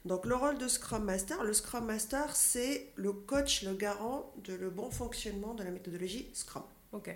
Donc 0.05 0.25
le 0.25 0.35
rôle 0.35 0.57
de 0.57 0.67
Scrum 0.67 1.03
Master, 1.03 1.43
le 1.43 1.53
Scrum 1.53 1.85
Master, 1.85 2.35
c'est 2.35 2.91
le 2.95 3.13
coach, 3.13 3.63
le 3.63 3.73
garant 3.73 4.33
de 4.43 4.53
le 4.53 4.69
bon 4.69 4.89
fonctionnement 4.91 5.53
de 5.53 5.63
la 5.63 5.71
méthodologie 5.71 6.29
Scrum. 6.33 6.63
Ok. 6.91 7.15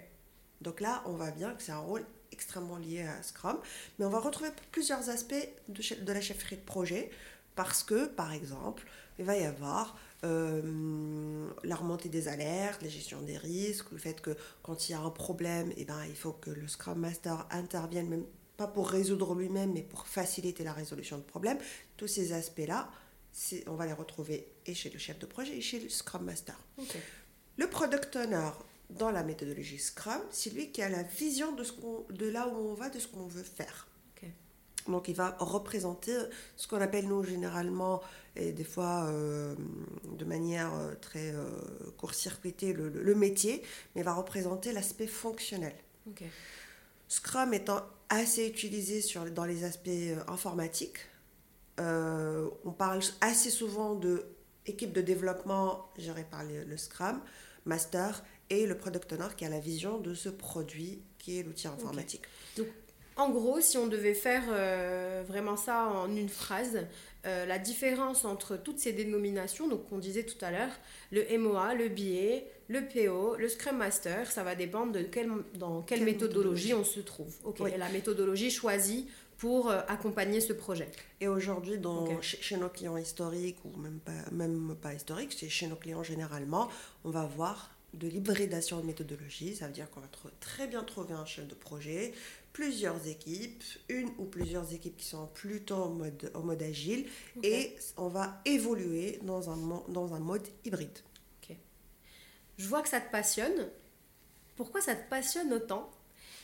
Donc 0.62 0.80
là, 0.80 1.02
on 1.06 1.14
voit 1.14 1.32
bien 1.32 1.54
que 1.56 1.64
c'est 1.64 1.72
un 1.72 1.80
rôle 1.80 2.06
extrêmement 2.32 2.78
lié 2.78 3.04
à 3.04 3.22
Scrum, 3.24 3.58
mais 3.98 4.06
on 4.06 4.10
va 4.10 4.20
retrouver 4.20 4.50
plusieurs 4.72 5.10
aspects 5.10 5.50
de, 5.68 6.04
de 6.04 6.14
la 6.14 6.22
chefferie 6.22 6.58
de 6.58 6.62
projet, 6.62 7.12
parce 7.56 7.84
que, 7.84 8.08
par 8.08 8.32
exemple, 8.32 8.84
il 9.20 9.26
va 9.26 9.38
y 9.38 9.44
avoir 9.44 9.98
euh, 10.24 11.50
la 11.64 11.76
remontée 11.76 12.10
des 12.10 12.28
alertes, 12.28 12.82
la 12.82 12.90
gestion 12.90 13.22
des 13.22 13.38
risques, 13.38 13.92
le 13.92 13.98
fait 13.98 14.22
que 14.22 14.36
quand 14.64 14.88
il 14.88 14.94
y 14.94 14.96
a 14.96 15.00
un 15.00 15.10
problème, 15.10 15.72
eh 15.78 15.86
ben, 15.86 16.04
il 16.08 16.16
faut 16.16 16.32
que 16.32 16.50
le 16.50 16.68
Scrum 16.68 17.00
Master 17.00 17.46
intervienne, 17.52 18.08
même 18.08 18.26
pas 18.58 18.68
pour 18.68 18.90
résoudre 18.90 19.36
lui-même, 19.36 19.74
mais 19.74 19.82
pour 19.82 20.08
faciliter 20.08 20.64
la 20.64 20.74
résolution 20.74 21.18
de 21.18 21.24
problèmes. 21.24 21.58
Tous 21.98 22.08
ces 22.08 22.34
aspects-là, 22.34 22.90
on 23.68 23.76
va 23.76 23.86
les 23.86 23.94
retrouver 23.94 24.48
et 24.66 24.74
chez 24.74 24.90
le 24.90 25.00
chef 25.00 25.20
de 25.20 25.26
projet 25.26 25.58
et 25.58 25.62
chez 25.62 25.80
le 25.80 25.90
Scrum 25.90 26.24
Master. 26.24 26.58
Le 27.58 27.68
Product 27.68 28.16
Owner, 28.16 28.50
dans 28.98 29.12
la 29.12 29.24
méthodologie 29.24 29.80
Scrum, 29.80 30.22
c'est 30.32 30.54
lui 30.54 30.72
qui 30.72 30.82
a 30.82 30.90
la 30.90 31.04
vision 31.04 31.52
de, 31.54 31.64
ce 31.64 31.74
de 32.12 32.28
là 32.28 32.48
où 32.48 32.56
on 32.56 32.74
va, 32.74 32.90
de 32.90 33.00
ce 33.00 33.08
qu'on 33.08 33.28
veut 33.28 33.44
faire. 33.44 33.88
Donc 34.88 35.08
il 35.08 35.16
va 35.16 35.36
représenter 35.40 36.16
ce 36.56 36.68
qu'on 36.68 36.82
appelle 36.82 37.08
nous 37.08 37.24
généralement, 37.24 38.02
et 38.36 38.52
des 38.52 38.64
fois 38.64 39.06
euh, 39.06 39.56
de 40.12 40.26
manière 40.26 40.74
euh, 40.74 40.94
très 41.00 41.32
euh, 41.34 41.46
court-circuitée, 41.98 42.74
le, 42.74 43.16
métier, 43.16 43.62
mais 43.94 44.02
il 44.02 44.04
va 44.04 44.14
représenter 44.14 44.72
l'aspect 44.74 45.08
fonctionnel. 45.08 45.76
Scrum 47.08 47.54
étant 47.54 47.82
assez 48.10 48.48
utilisé 48.48 49.02
sur, 49.02 49.30
dans 49.32 49.46
les 49.46 49.64
aspects 49.64 49.90
informatiques, 50.28 50.98
on 51.78 52.72
parle 52.78 53.02
assez 53.22 53.50
souvent 53.50 53.96
de 53.96 54.26
équipe 54.68 54.94
de 54.94 55.02
développement 55.02 55.90
gérée 55.98 56.26
par 56.30 56.44
le 56.44 56.78
Scrum 56.78 57.20
Master 57.66 58.24
et 58.52 58.68
le 58.68 58.78
product 58.78 59.14
owner 59.14 59.30
qui 59.36 59.46
a 59.46 59.50
la 59.50 59.60
vision 59.60 59.98
de 59.98 60.14
ce 60.14 60.30
produit 60.30 61.02
qui 61.18 61.40
est 61.40 61.44
l'outil 61.44 61.68
informatique. 61.68 62.24
Donc, 62.58 62.68
en 63.16 63.30
gros, 63.30 63.62
si 63.62 63.78
on 63.78 63.88
devait 63.88 64.14
faire 64.14 64.44
euh, 64.50 65.24
vraiment 65.28 65.56
ça 65.56 65.86
en 65.86 66.14
une 66.16 66.30
phrase, 66.30 66.86
euh, 67.26 67.46
la 67.46 67.60
différence 67.60 68.26
entre 68.26 68.58
toutes 68.58 68.80
ces 68.80 68.94
dénominations, 68.94 69.68
donc 69.68 69.88
qu'on 69.88 70.00
disait 70.00 70.24
tout 70.24 70.44
à 70.44 70.52
l'heure, 70.52 70.72
le 71.12 71.38
MOA, 71.38 71.76
le 71.76 71.90
BA, 71.90 72.44
le 72.68 72.88
PO, 72.88 73.38
le 73.38 73.48
Scrum 73.48 73.78
Master, 73.78 74.32
ça 74.32 74.44
va 74.44 74.56
dépendre 74.56 74.92
de 74.92 75.04
quelle, 75.04 75.30
dans 75.56 75.82
quelle, 75.82 76.04
méthodologie, 76.04 76.74
on 76.74 76.84
se 76.84 77.00
trouve. 77.00 77.34
Ok, 77.44 77.62
et 77.62 77.78
la 77.78 77.90
méthodologie 77.90 78.50
choisie 78.50 79.08
pour 79.38 79.70
euh, 79.70 79.82
accompagner 79.88 80.42
ce 80.42 80.54
projet. 80.54 80.90
Et 81.20 81.28
aujourd'hui, 81.28 81.80
chez, 82.22 82.58
nos 82.58 82.70
clients 82.70 82.98
historiques, 82.98 83.58
ou 83.66 83.78
même 83.78 84.00
pas, 84.00 84.32
même 84.32 84.76
pas 84.82 84.94
historiques, 84.94 85.36
chez 85.50 85.68
nos 85.68 85.76
clients 85.76 86.04
généralement, 86.04 86.70
on 87.04 87.12
va 87.12 87.26
voir 87.26 87.72
de 87.94 88.08
l'hybridation 88.08 88.80
de 88.80 88.86
méthodologie. 88.86 89.56
Ça 89.56 89.68
veut 89.68 89.74
dire 89.74 89.90
qu'on 89.90 90.00
va 90.00 90.10
très 90.40 90.68
bien 90.68 90.84
trouver 90.84 91.14
un 91.14 91.26
chef 91.26 91.48
de 91.48 91.56
projet, 91.56 92.14
plusieurs 92.54 93.08
équipes, 93.08 93.64
une 93.90 94.10
ou 94.18 94.26
plusieurs 94.26 94.74
équipes 94.74 94.98
qui 94.98 95.06
sont 95.06 95.28
plutôt 95.28 95.76
en 95.76 95.90
mode, 95.90 96.32
en 96.34 96.42
mode 96.42 96.64
agile, 96.64 97.06
et 97.44 97.76
on 97.98 98.08
va 98.08 98.42
évoluer 98.46 99.20
dans 99.24 99.50
un, 99.50 99.84
dans 99.90 100.14
un 100.14 100.20
mode 100.20 100.48
hybride. 100.66 101.00
Je 102.62 102.68
vois 102.68 102.84
que 102.84 102.90
ça 102.90 103.02
te 103.02 103.12
passionne. 103.12 103.70
Pourquoi 104.56 104.82
ça 104.82 104.96
te 104.96 105.10
passionne 105.10 105.52
autant? 105.52 105.90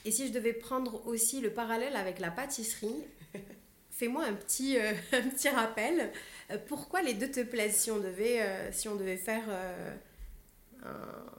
Et 0.03 0.09
si 0.09 0.27
je 0.27 0.33
devais 0.33 0.53
prendre 0.53 1.05
aussi 1.05 1.41
le 1.41 1.51
parallèle 1.51 1.95
avec 1.95 2.17
la 2.17 2.31
pâtisserie, 2.31 3.03
fais-moi 3.91 4.23
un 4.23 4.33
petit, 4.33 4.79
euh, 4.79 4.93
un 5.11 5.29
petit 5.29 5.49
rappel. 5.49 6.11
Euh, 6.49 6.57
pourquoi 6.67 7.03
les 7.03 7.13
deux 7.13 7.29
te 7.29 7.43
plaisent 7.43 7.75
si 7.75 7.91
on 7.91 7.99
devait, 7.99 8.41
euh, 8.41 8.71
si 8.71 8.89
on 8.89 8.95
devait 8.95 9.17
faire 9.17 9.43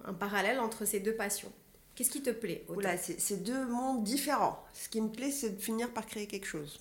un, 0.04 0.12
parallèle 0.14 0.58
entre 0.60 0.84
ces 0.84 1.00
deux 1.00 1.14
passions. 1.14 1.52
Qu'est-ce 1.94 2.10
qui 2.10 2.22
te 2.22 2.30
plaît 2.30 2.64
Oula, 2.68 2.96
c'est 2.96 3.42
deux 3.42 3.66
mondes 3.66 4.04
différents. 4.04 4.64
Ce 4.72 4.88
qui 4.88 5.00
me 5.00 5.08
plaît, 5.08 5.30
c'est 5.30 5.50
de 5.50 5.60
finir 5.60 5.92
par 5.92 6.06
créer 6.06 6.26
quelque 6.26 6.46
chose, 6.46 6.80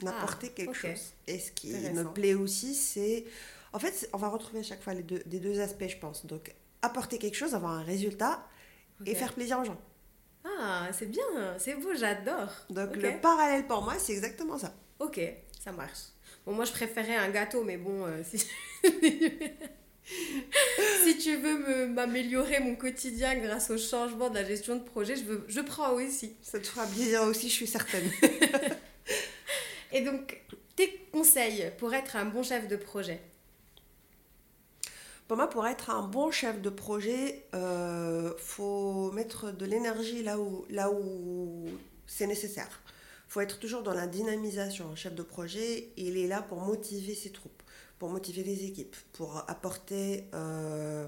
d'apporter 0.00 0.48
ah, 0.50 0.56
quelque 0.56 0.74
chose. 0.74 1.12
Et 1.26 1.38
ce 1.38 1.52
qui 1.52 1.72
me 1.72 2.04
plaît 2.04 2.34
aussi, 2.34 2.74
c'est... 2.74 3.24
En 3.72 3.78
fait, 3.78 4.08
on 4.12 4.18
va 4.18 4.28
retrouver 4.28 4.60
à 4.60 4.62
chaque 4.62 4.82
fois 4.82 4.94
les 4.94 5.02
deux, 5.02 5.22
des 5.26 5.40
deux 5.40 5.60
aspects, 5.60 5.88
je 5.88 5.96
pense. 5.96 6.26
Donc, 6.26 6.54
apporter 6.82 7.18
quelque 7.18 7.36
chose, 7.36 7.54
avoir 7.54 7.72
un 7.72 7.82
résultat 7.82 8.46
et 9.06 9.14
faire 9.14 9.32
plaisir 9.32 9.60
aux 9.60 9.64
gens. 9.64 9.78
Ah, 10.44 10.88
c'est 10.92 11.06
bien, 11.06 11.22
c'est 11.58 11.74
beau, 11.74 11.94
j'adore. 11.94 12.50
Donc 12.70 12.96
le 12.96 13.20
parallèle 13.20 13.66
pour 13.66 13.82
moi, 13.82 13.94
c'est 13.98 14.12
exactement 14.12 14.58
ça. 14.58 14.74
Ok, 14.98 15.20
ça 15.60 15.72
marche. 15.72 16.08
Bon, 16.44 16.52
moi 16.52 16.64
je 16.64 16.72
préférais 16.72 17.16
un 17.16 17.30
gâteau, 17.30 17.64
mais 17.64 17.76
bon, 17.76 18.06
euh, 18.06 18.22
si... 18.24 18.44
si 21.04 21.18
tu 21.18 21.36
veux 21.36 21.86
m'améliorer 21.88 22.60
mon 22.60 22.74
quotidien 22.76 23.36
grâce 23.36 23.70
au 23.70 23.78
changement 23.78 24.30
de 24.30 24.34
la 24.36 24.44
gestion 24.44 24.76
de 24.76 24.82
projet, 24.82 25.16
je, 25.16 25.24
veux, 25.24 25.44
je 25.48 25.60
prends 25.60 25.92
aussi. 25.92 26.34
Ça 26.42 26.58
te 26.58 26.66
fera 26.66 26.86
plaisir 26.86 27.22
aussi, 27.22 27.48
je 27.48 27.54
suis 27.54 27.66
certaine. 27.66 28.10
Et 29.92 30.02
donc, 30.02 30.40
tes 30.76 31.08
conseils 31.12 31.72
pour 31.78 31.94
être 31.94 32.16
un 32.16 32.26
bon 32.26 32.42
chef 32.42 32.68
de 32.68 32.76
projet? 32.76 33.20
Pour 35.26 35.36
moi, 35.36 35.50
pour 35.50 35.66
être 35.66 35.90
un 35.90 36.02
bon 36.02 36.30
chef 36.30 36.62
de 36.62 36.70
projet, 36.70 37.44
euh, 37.54 38.32
faut 38.38 39.12
mettre 39.12 39.52
de 39.52 39.66
l'énergie 39.66 40.22
là 40.22 40.38
où, 40.38 40.64
là 40.70 40.90
où 40.90 41.66
c'est 42.06 42.26
nécessaire. 42.26 42.80
faut 43.28 43.42
être 43.42 43.58
toujours 43.58 43.82
dans 43.82 43.92
la 43.92 44.06
dynamisation. 44.06 44.90
Un 44.90 44.96
chef 44.96 45.14
de 45.14 45.22
projet, 45.22 45.90
il 45.98 46.16
est 46.16 46.28
là 46.28 46.40
pour 46.40 46.62
motiver 46.62 47.14
ses 47.14 47.30
troupes, 47.30 47.62
pour 47.98 48.10
motiver 48.10 48.42
les 48.44 48.64
équipes, 48.64 48.94
pour 49.12 49.44
apporter, 49.48 50.24
euh, 50.34 51.06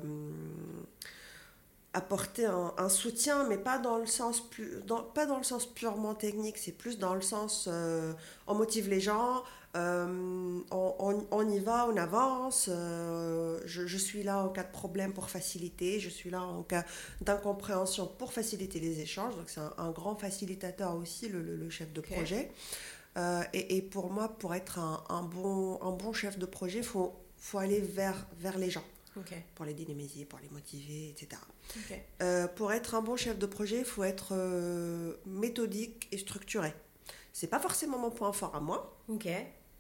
apporter 1.92 2.46
un, 2.46 2.72
un 2.78 2.88
soutien, 2.88 3.46
mais 3.48 3.58
pas 3.58 3.78
dans 3.78 3.98
le 3.98 4.06
sens 4.06 4.40
plus, 4.40 4.80
dans, 4.86 5.02
pas 5.02 5.26
dans 5.26 5.38
le 5.38 5.44
sens 5.44 5.66
purement 5.66 6.14
technique. 6.14 6.56
C'est 6.58 6.72
plus 6.72 6.98
dans 6.98 7.14
le 7.14 7.20
sens, 7.20 7.68
euh, 7.70 8.12
on 8.46 8.54
motive 8.54 8.88
les 8.88 9.00
gens, 9.00 9.42
euh, 9.76 10.60
on, 10.70 10.94
on- 10.98 11.26
on 11.32 11.48
y 11.48 11.58
va, 11.58 11.86
on 11.88 11.96
avance. 11.96 12.68
euh, 12.72 13.60
je, 13.66 13.86
je 13.86 13.96
suis 13.98 14.22
là 14.22 14.38
en 14.44 14.48
cas 14.48 14.62
de 14.64 14.70
problème 14.72 15.12
pour 15.12 15.30
faciliter. 15.30 15.98
Je 16.00 16.08
suis 16.08 16.30
là 16.30 16.42
en 16.42 16.62
cas 16.62 16.84
d'incompréhension 17.22 18.06
pour 18.06 18.32
faciliter 18.32 18.78
les 18.80 19.00
échanges. 19.00 19.36
Donc 19.36 19.48
c'est 19.48 19.60
un, 19.60 19.72
un 19.78 19.90
grand 19.90 20.14
facilitateur 20.16 20.94
aussi, 20.96 21.28
le, 21.28 21.42
le- 21.42 21.56
le 21.56 21.70
chef 21.70 21.92
de 21.92 22.00
projet. 22.00 22.50
Euh, 23.16 23.42
et, 23.52 23.76
et 23.76 23.82
pour 23.82 24.10
moi, 24.10 24.28
pour 24.38 24.54
être 24.54 24.78
un, 24.78 25.02
un 25.08 25.22
bon, 25.22 25.78
un 25.82 25.90
bon 25.92 26.12
chef 26.12 26.38
de 26.38 26.46
projet, 26.46 26.78
il 26.78 26.84
faut, 26.84 27.12
faut 27.38 27.58
aller 27.58 27.80
vers, 27.80 28.26
vers 28.38 28.56
les 28.58 28.70
gens, 28.70 28.84
pour 29.56 29.64
les 29.64 29.74
dynamiser, 29.74 30.24
pour 30.24 30.38
les 30.38 30.48
motiver, 30.50 31.08
etc. 31.10 31.40
Euh, 32.22 32.46
pour 32.46 32.72
être 32.72 32.94
un 32.94 33.02
bon 33.02 33.16
chef 33.16 33.38
de 33.38 33.46
projet, 33.46 33.78
il 33.80 33.84
faut 33.84 34.04
être 34.04 34.28
euh, 34.32 35.14
méthodique 35.26 36.08
et 36.12 36.18
structuré. 36.18 36.72
C'est 37.32 37.48
pas 37.48 37.58
forcément 37.60 37.98
mon 37.98 38.10
point 38.10 38.32
fort 38.32 38.54
à 38.54 38.60
moi, 38.60 38.96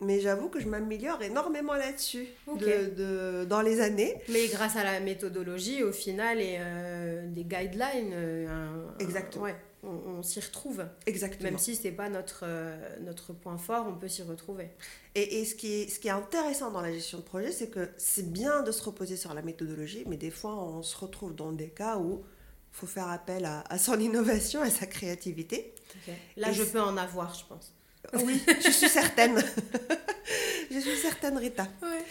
mais 0.00 0.20
j'avoue 0.20 0.48
que 0.48 0.58
je 0.60 0.66
m'améliore 0.68 1.22
énormément 1.22 1.74
là-dessus 1.74 2.26
de- 2.56 2.94
de- 2.94 3.44
dans 3.44 3.60
les 3.60 3.80
années. 3.80 4.16
Mais 4.28 4.48
grâce 4.48 4.74
à 4.76 4.82
la 4.84 4.98
méthodologie, 5.00 5.82
au 5.84 5.92
final, 5.92 6.40
et 6.40 6.58
des 7.26 7.44
guidelines, 7.44 8.12
un- 8.12 8.88
un- 8.94 8.98
Exactement. 8.98 9.44
ouais, 9.44 9.56
on, 9.82 10.18
on 10.18 10.22
s'y 10.22 10.40
retrouve. 10.40 10.86
Exactement. 11.06 11.50
Même 11.50 11.58
si 11.58 11.76
c'est 11.76 11.92
pas 11.92 12.08
notre, 12.08 12.40
euh, 12.44 12.98
notre 13.00 13.32
point 13.32 13.58
fort, 13.58 13.86
on 13.88 13.94
peut 13.94 14.08
s'y 14.08 14.22
retrouver. 14.22 14.70
Et, 15.14 15.40
et 15.40 15.44
ce, 15.44 15.54
qui 15.54 15.82
est, 15.82 15.88
ce 15.88 15.98
qui 15.98 16.08
est 16.08 16.12
intéressant 16.12 16.70
dans 16.70 16.80
la 16.80 16.92
gestion 16.92 17.18
de 17.18 17.22
projet, 17.24 17.52
c'est 17.52 17.68
que 17.68 17.90
c'est 17.96 18.30
bien 18.30 18.62
de 18.62 18.72
se 18.72 18.82
reposer 18.82 19.16
sur 19.16 19.34
la 19.34 19.42
méthodologie, 19.42 20.04
mais 20.06 20.16
des 20.16 20.30
fois, 20.30 20.54
on 20.54 20.82
se 20.82 20.96
retrouve 20.96 21.34
dans 21.34 21.52
des 21.52 21.68
cas 21.68 21.96
où 21.98 22.22
il 22.72 22.76
faut 22.76 22.86
faire 22.86 23.08
appel 23.08 23.44
à, 23.44 23.64
à 23.68 23.78
son 23.78 23.98
innovation, 24.00 24.60
à 24.62 24.70
sa 24.70 24.86
créativité. 24.86 25.74
Là, 26.36 26.50
Et 26.50 26.54
je 26.54 26.62
peux 26.62 26.80
en 26.80 26.96
avoir, 26.96 27.34
je 27.34 27.44
pense. 27.46 27.74
Oui, 28.24 28.42
je 28.64 28.70
suis 28.70 28.88
certaine. 28.88 29.42
je 30.70 30.78
suis 30.78 30.96
certaine, 30.96 31.36
Rita. 31.36 31.66
Ouais. 31.82 32.04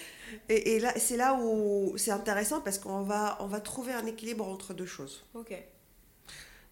Et, 0.48 0.76
et 0.76 0.80
là, 0.80 0.94
c'est 0.98 1.18
là 1.18 1.36
où 1.42 1.98
c'est 1.98 2.12
intéressant 2.12 2.62
parce 2.62 2.78
qu'on 2.78 3.02
va, 3.02 3.38
on 3.42 3.48
va 3.48 3.60
trouver 3.60 3.94
un 3.94 4.06
équilibre 4.06 4.48
entre 4.48 4.74
deux 4.74 4.86
choses. 4.86 5.26
Ok. 5.34 5.54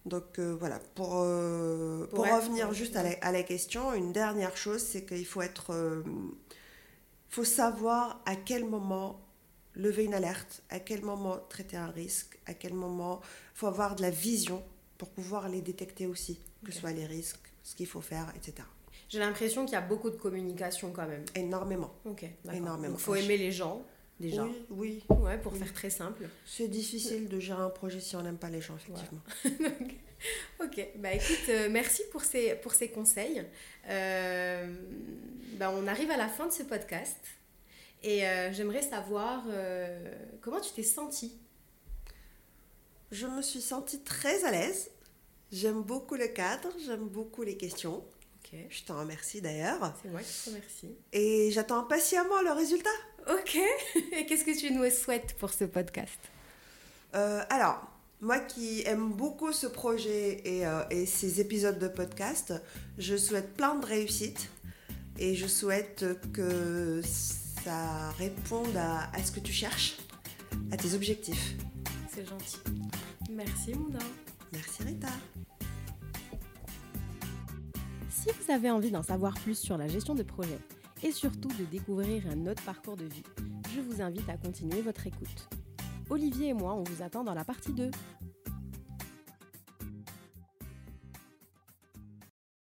Donc 0.06 0.38
euh, 0.38 0.54
voilà, 0.58 0.78
pour, 0.94 1.16
euh, 1.16 2.06
Pour 2.06 2.24
revenir 2.24 2.72
juste 2.72 2.96
à 2.96 3.02
la, 3.02 3.10
à 3.20 3.32
la 3.32 3.42
question, 3.42 3.92
une 3.92 4.12
dernière 4.12 4.56
chose, 4.56 4.82
c'est 4.82 5.04
qu'il 5.04 5.26
faut 5.26 5.42
être, 5.42 5.72
euh, 5.72 6.02
faut 7.28 7.44
savoir 7.44 8.22
à 8.24 8.36
quel 8.36 8.64
moment 8.64 9.20
lever 9.74 10.04
une 10.04 10.14
alerte, 10.14 10.62
à 10.70 10.80
quel 10.80 11.02
moment 11.02 11.38
traiter 11.48 11.76
un 11.76 11.88
risque, 11.88 12.38
à 12.46 12.54
quel 12.54 12.74
moment 12.74 13.20
faut 13.54 13.66
avoir 13.66 13.96
de 13.96 14.02
la 14.02 14.10
vision 14.10 14.62
pour 14.96 15.10
pouvoir 15.10 15.48
les 15.48 15.60
détecter 15.60 16.06
aussi, 16.06 16.36
que 16.64 16.68
Ok. 16.68 16.74
ce 16.74 16.80
soit 16.80 16.92
les 16.92 17.06
risques, 17.06 17.52
ce 17.62 17.76
qu'il 17.76 17.86
faut 17.86 18.00
faire, 18.00 18.32
etc. 18.34 18.66
J'ai 19.08 19.18
l'impression 19.20 19.64
qu'il 19.64 19.74
y 19.74 19.76
a 19.76 19.80
beaucoup 19.80 20.10
de 20.10 20.16
communication 20.16 20.90
quand 20.92 21.06
même. 21.06 21.24
Énormément. 21.34 21.92
Ok. 22.04 22.26
Énormément. 22.52 22.92
Donc, 22.92 22.98
faut 22.98 23.14
aimer 23.14 23.36
les 23.38 23.52
gens, 23.52 23.82
déjà. 24.20 24.44
Oui, 24.44 25.02
oui. 25.08 25.16
Ouais, 25.16 25.38
pour 25.38 25.52
Oui. 25.52 25.58
faire 25.58 25.72
très 25.72 25.90
simple. 25.90 26.28
C'est 26.46 26.68
difficile 26.68 27.28
de 27.28 27.38
gérer 27.40 27.62
un 27.62 27.70
projet 27.70 28.00
si 28.00 28.16
on 28.16 28.22
n'aime 28.22 28.38
pas 28.38 28.50
les 28.50 28.60
gens, 28.60 28.76
effectivement. 28.76 29.20
Ok, 30.60 30.84
bah 30.96 31.12
écoute, 31.12 31.48
euh, 31.48 31.68
merci 31.70 32.02
pour 32.10 32.24
ces, 32.24 32.56
pour 32.56 32.74
ces 32.74 32.88
conseils. 32.88 33.44
Euh, 33.88 34.66
bah, 35.52 35.70
on 35.72 35.86
arrive 35.86 36.10
à 36.10 36.16
la 36.16 36.26
fin 36.26 36.48
de 36.48 36.52
ce 36.52 36.64
podcast 36.64 37.16
et 38.02 38.26
euh, 38.26 38.52
j'aimerais 38.52 38.82
savoir 38.82 39.44
comment 40.40 40.60
tu 40.60 40.72
t'es 40.72 40.82
sentie? 40.82 41.38
Je 43.12 43.28
me 43.28 43.42
suis 43.42 43.60
sentie 43.60 44.00
très 44.02 44.42
à 44.44 44.50
l'aise. 44.50 44.90
J'aime 45.52 45.82
beaucoup 45.82 46.16
le 46.16 46.26
cadre, 46.26 46.68
j'aime 46.84 47.06
beaucoup 47.08 47.44
les 47.44 47.56
questions. 47.56 48.02
Je 48.70 48.82
t'en 48.82 48.98
remercie 48.98 49.40
d'ailleurs. 49.40 49.94
c'est 50.02 50.08
moi 50.08 50.20
qui 50.20 50.32
te 50.44 50.50
remercie. 50.50 50.96
Et 51.12 51.50
j'attends 51.52 51.84
patiemment 51.84 52.42
le 52.42 52.50
résultat. 52.50 52.90
Ok, 53.28 53.58
et 54.12 54.24
qu'est-ce 54.26 54.44
que 54.44 54.58
tu 54.58 54.72
nous 54.72 54.88
souhaites 54.90 55.34
pour 55.38 55.50
ce 55.50 55.64
podcast 55.64 56.18
Euh, 57.14 57.42
alors, 57.50 57.86
moi 58.20 58.38
qui 58.38 58.82
aime 58.86 59.12
beaucoup 59.12 59.52
ce 59.52 59.66
projet 59.66 60.40
et, 60.44 60.66
euh, 60.66 60.82
et 60.90 61.06
ces 61.06 61.40
épisodes 61.40 61.78
de 61.78 61.88
podcast, 61.88 62.54
je 62.98 63.16
souhaite 63.16 63.54
plein 63.56 63.74
de 63.76 63.84
réussite 63.86 64.48
et 65.18 65.34
je 65.34 65.46
souhaite 65.46 66.04
que 66.32 67.00
ça 67.02 68.10
réponde 68.18 68.76
à, 68.76 69.10
à 69.14 69.22
ce 69.22 69.32
que 69.32 69.40
tu 69.40 69.52
cherches, 69.52 69.96
à 70.72 70.76
tes 70.76 70.94
objectifs. 70.94 71.54
C'est 72.14 72.26
gentil. 72.26 72.58
Merci 73.30 73.74
Mouna. 73.74 73.98
Merci 74.52 74.82
Rita. 74.84 75.08
Si 78.10 78.28
vous 78.30 78.52
avez 78.52 78.70
envie 78.70 78.90
d'en 78.90 79.02
savoir 79.02 79.34
plus 79.40 79.58
sur 79.58 79.76
la 79.76 79.86
gestion 79.88 80.14
de 80.14 80.22
projet 80.22 80.58
et 81.02 81.12
surtout 81.12 81.48
de 81.48 81.64
découvrir 81.64 82.24
un 82.30 82.46
autre 82.46 82.62
parcours 82.64 82.96
de 82.96 83.04
vie, 83.04 83.22
je 83.74 83.80
vous 83.80 84.02
invite 84.02 84.28
à 84.28 84.36
continuer 84.36 84.82
votre 84.82 85.06
écoute. 85.06 85.48
Olivier 86.10 86.48
et 86.48 86.54
moi, 86.54 86.74
on 86.74 86.82
vous 86.82 87.02
attend 87.02 87.24
dans 87.24 87.34
la 87.34 87.44
partie 87.44 87.72
2. 87.72 87.90